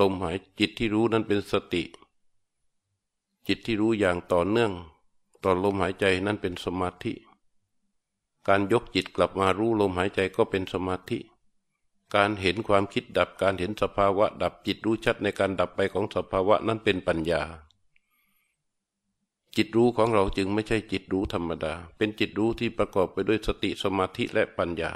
[0.00, 1.82] ลมหายจิตที่รู้นั้นเป็นสติ
[3.46, 4.72] จิตที่รู้อย่างต่อเนื่อง
[5.44, 7.12] ต่อลมหายใจนั้นเป็นสมาธิ
[8.48, 11.18] การยกจิตกลับมารู้ลมหายใจก็เป็นสมาธิ
[12.14, 17.42] การเห็นความคิดดับการเห็นสภาวะดับจิตรู้ชัดในการดับไปของสภาวะนั้นเป็นปัญญา
[19.56, 24.92] จิตรู้ของเราจึงไม่ใช่จิตรู้ธรรมดา เป็นจิตรู้ที่ประกอบไปด้วยสติสมาธิและปัญญา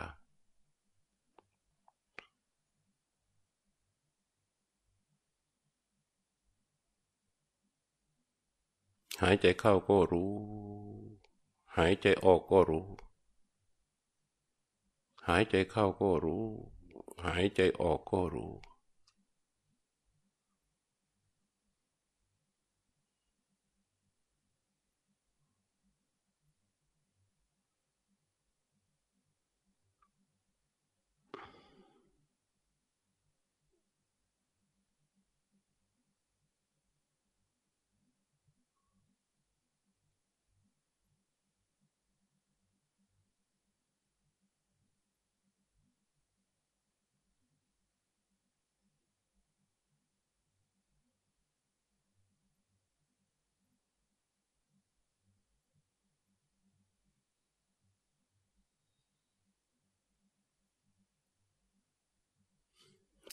[9.22, 10.32] หายใจเข้าก็รู้
[11.76, 12.86] หายใจออกก็รู้
[15.28, 16.44] หายใจเข้าก็รู้
[17.24, 18.52] หายใจออกก็รู้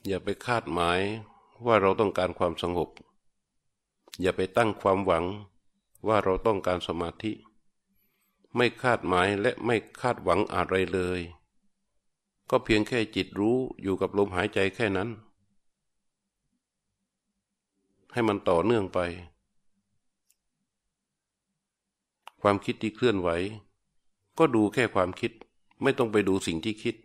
[0.08, 1.02] อย่าไปคาดหมาย
[1.66, 2.90] ว่าเราต้องการความสงบ
[4.22, 5.26] อย่าไปตั้งความหวัง
[6.08, 7.32] ว่าเราต้องการสมาธิ
[8.56, 11.20] ไม่คาดหมายและไม่คาดหวังอะไรเลย
[12.50, 15.10] ก็เพียงแค่จิตรู้อยู่กับลมหายใจแค่นั้น
[18.14, 19.00] ให้มันต่อเนื่องไป
[22.42, 23.30] ความคิดที่เคลื่อนไหว
[24.38, 25.32] ก็ดูแค่ความคิด
[25.82, 26.96] ไม่ต้องไปดูสิ่งที่คิด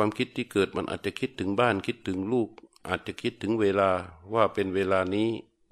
[0.00, 2.48] ความคิดที่เกิดมันอาจจะคิดถึงบ้านคิดถึงลูก
[2.88, 3.90] อาจจะคิดถึงเวลา
[4.34, 5.28] ว่าเป็นเวลานี้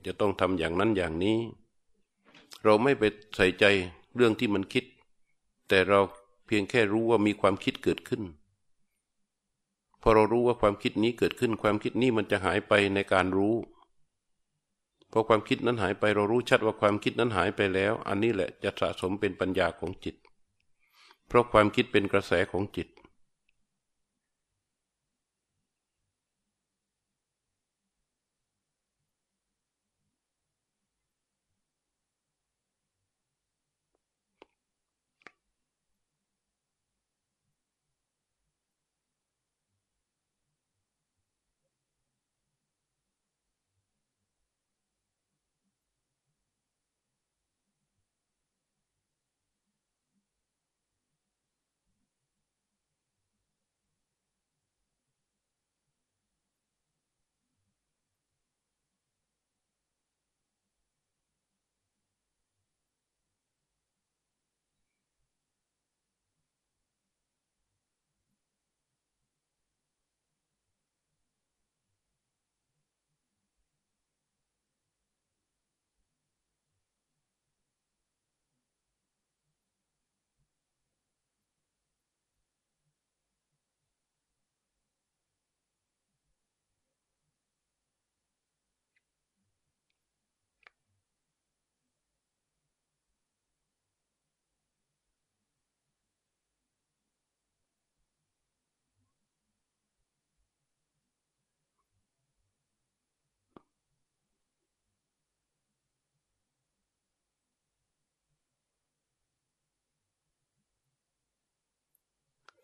[0.07, 1.39] จะต้องทำอย่างนั้นอย่างนี้
[2.65, 3.03] เราไม่ไป
[3.37, 3.65] ใส่ใจ
[4.15, 4.85] เรื่องที่มันคิด
[5.69, 6.01] แต่เรา
[6.47, 8.23] เพียงแค่รู้ว่ามีความคิดเกิดขึ้น
[10.03, 13.55] พอเรารู้ว่าความคิดนี้เกิดขึ้น ความคิดนี้มันจะหายไปในการรู้
[15.13, 20.17] พอความคิดนั้นหายไปเรารู้ชัดว่าความคิดนั้นหายไปแล้ว อันนี้แหละจะสะสมเป็นปัญญาของจิต
[21.29, 22.89] เพราะความคิดเป็นกระแสของจิต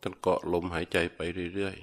[0.03, 1.21] ท่านเกาะลมหายใจไป
[1.55, 1.77] เรื่อย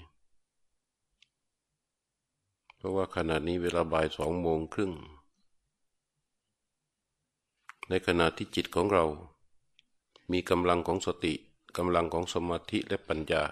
[2.00, 4.92] ๆ เพราะว่าขณะนี้เวลาบ่ายสองโมงครึ่ง
[7.90, 9.06] ในขณะที่จิตของเรา
[10.32, 11.34] มีกำลังของสติ
[11.78, 13.44] กำลังของสมาธิและปัญญา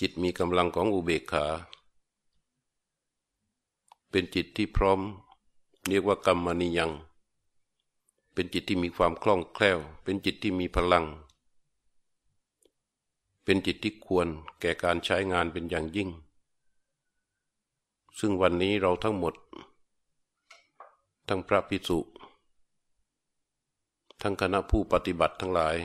[0.00, 1.46] จิตมีกำลังของอุเบกขา
[4.10, 5.00] เป็นจิตที่พร้อม
[5.88, 6.90] เรียกว่ากรรมนิยัง
[8.34, 11.04] เป็นจิตที่มีความคล่องแคล่ว เป็นจิตที่มีพลัง
[13.44, 14.26] เป็นจิตที่ควร
[14.60, 16.08] แก่การใช้งานเป็นอย่างยิ่ง
[18.18, 19.34] ซึ่งวันนี้เราทั้งหมด
[21.28, 21.98] ทั้งพระภิกษุ
[24.22, 25.76] ทั้งคณะผู้ปฏิบัติทั้งหลาย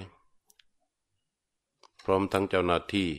[2.03, 3.09] พร้อมทั้งเจ้าหน้าที่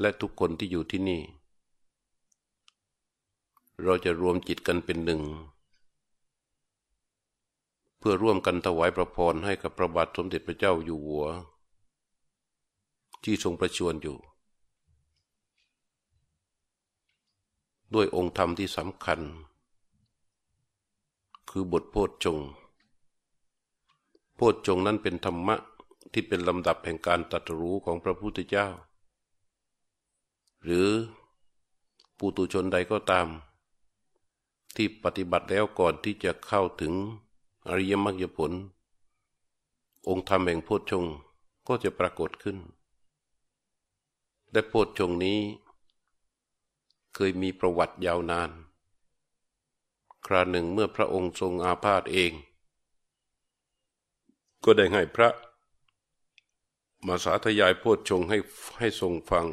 [0.00, 1.22] และทุกคนที่อยู่ที่นี่
[3.82, 5.22] เราจะรวมจิตกันเป็นหนึ่ง
[7.98, 11.26] เพื่อร่วมกันถวายประพรให้กับพระบาทสมเด็จพระเจ้าอยู่หัว
[13.28, 14.16] ที่ทรงประชวรอยู่
[17.94, 19.20] ด้วยองค์ธรรมที่สำคัญ
[21.50, 22.38] คือบทโพชฌง
[24.36, 25.56] โพชฌงนั้นเป็นธรรมะ
[26.12, 28.68] ที่เป็นลำดับแห่งการตัดรู้ของพระพุทธเจ้า
[30.64, 30.88] หรือ
[32.18, 33.26] ปุตุชนใดก็ตาม
[34.76, 36.92] ที่ปฏิบัติแล้วก่อนที่จะเข้าถึง
[37.68, 38.52] อริยมรรคผล
[40.08, 41.04] องค์ธรรมแห่งโพชฌง
[41.68, 42.58] ก็จะปรากฏขึ้น
[44.52, 45.40] และโพชฌงนี้
[47.14, 48.50] เคยมีประวัติยาวนาน
[50.26, 52.32] คราหนึ่งเมื่อพระองค์ทรงอาพาธเอง
[54.64, 55.30] ก็ได้ให้พระ
[57.06, 58.38] มาสาธยายโพชฌงให้
[58.78, 59.46] ให้ทรงฟัง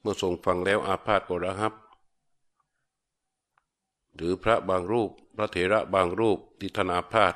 [0.00, 1.74] เมื่อทรงฟังแล้วอาพาธก็ระหับ
[4.14, 7.34] หรือพระบางรูปพระเถระบางรูปที่ธนาพาธ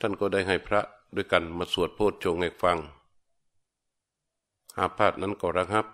[0.00, 0.80] ท่านก็ได้ให้พระ
[1.14, 2.78] ด้วยกันมาสวดโพชฌงให้ฟัง
[4.78, 5.86] อาพาธนั้นก็ระงับ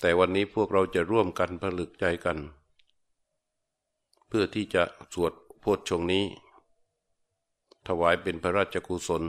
[0.00, 2.38] แต่วันนี้พวกเราจะร่วมกันผลึกใจกัน
[4.28, 4.82] เพื่อที่จะ
[5.14, 6.24] สวดโพชฌงนี้
[7.86, 9.22] ถวายเป็นพระราชกุศล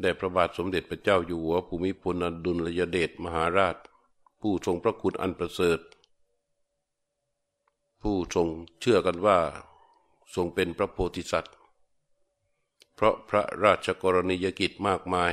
[0.00, 3.76] แด่พระบาทสมเด็จพระเจ้าอยู่หัวภูมิพลอดุลยเดชมหาราช
[4.40, 5.80] ผู้ทรงพระคุณอันประเสริฐ
[8.02, 8.48] ผู้ทรง
[8.80, 9.38] เชื่อกันว่า
[10.34, 11.54] ทรงเป็นพระโพธิสัตว์
[12.94, 15.32] เพราะพระราชกรณียกิจมากมาย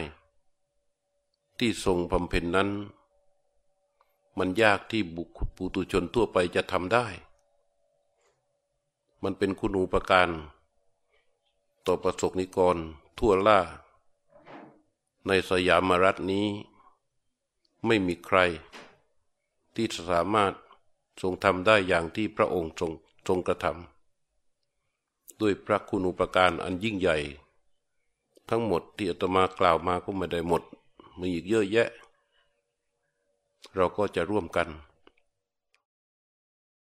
[1.60, 2.70] ที่ทรงบำเพ็ญนนั้น
[4.38, 7.07] มันยากที่บุคปุตุชนทั่วไปจะทำได้
[9.24, 10.30] มันเป็นคุณูปการ
[11.86, 12.78] ต่อประสบนิกร
[13.18, 13.60] ทั่วล่า
[15.28, 16.47] ในสยามรัฐนี้
[17.86, 18.39] ไม่มีใคร
[19.76, 20.53] ที่สามารถ
[21.22, 22.91] ทรงทำได้อย่างที่พระองค์ทรง
[23.28, 27.18] ทรงกระทำด้วยพระคุณูปการอันยิ่งใหญ่
[28.49, 30.64] ทั้งหมดที่อาตมากล่าวมาก็ไม่ได้หมด
[31.20, 31.88] มีอีกเยอะแยะ
[33.76, 34.67] เราก็จะร่วมกัน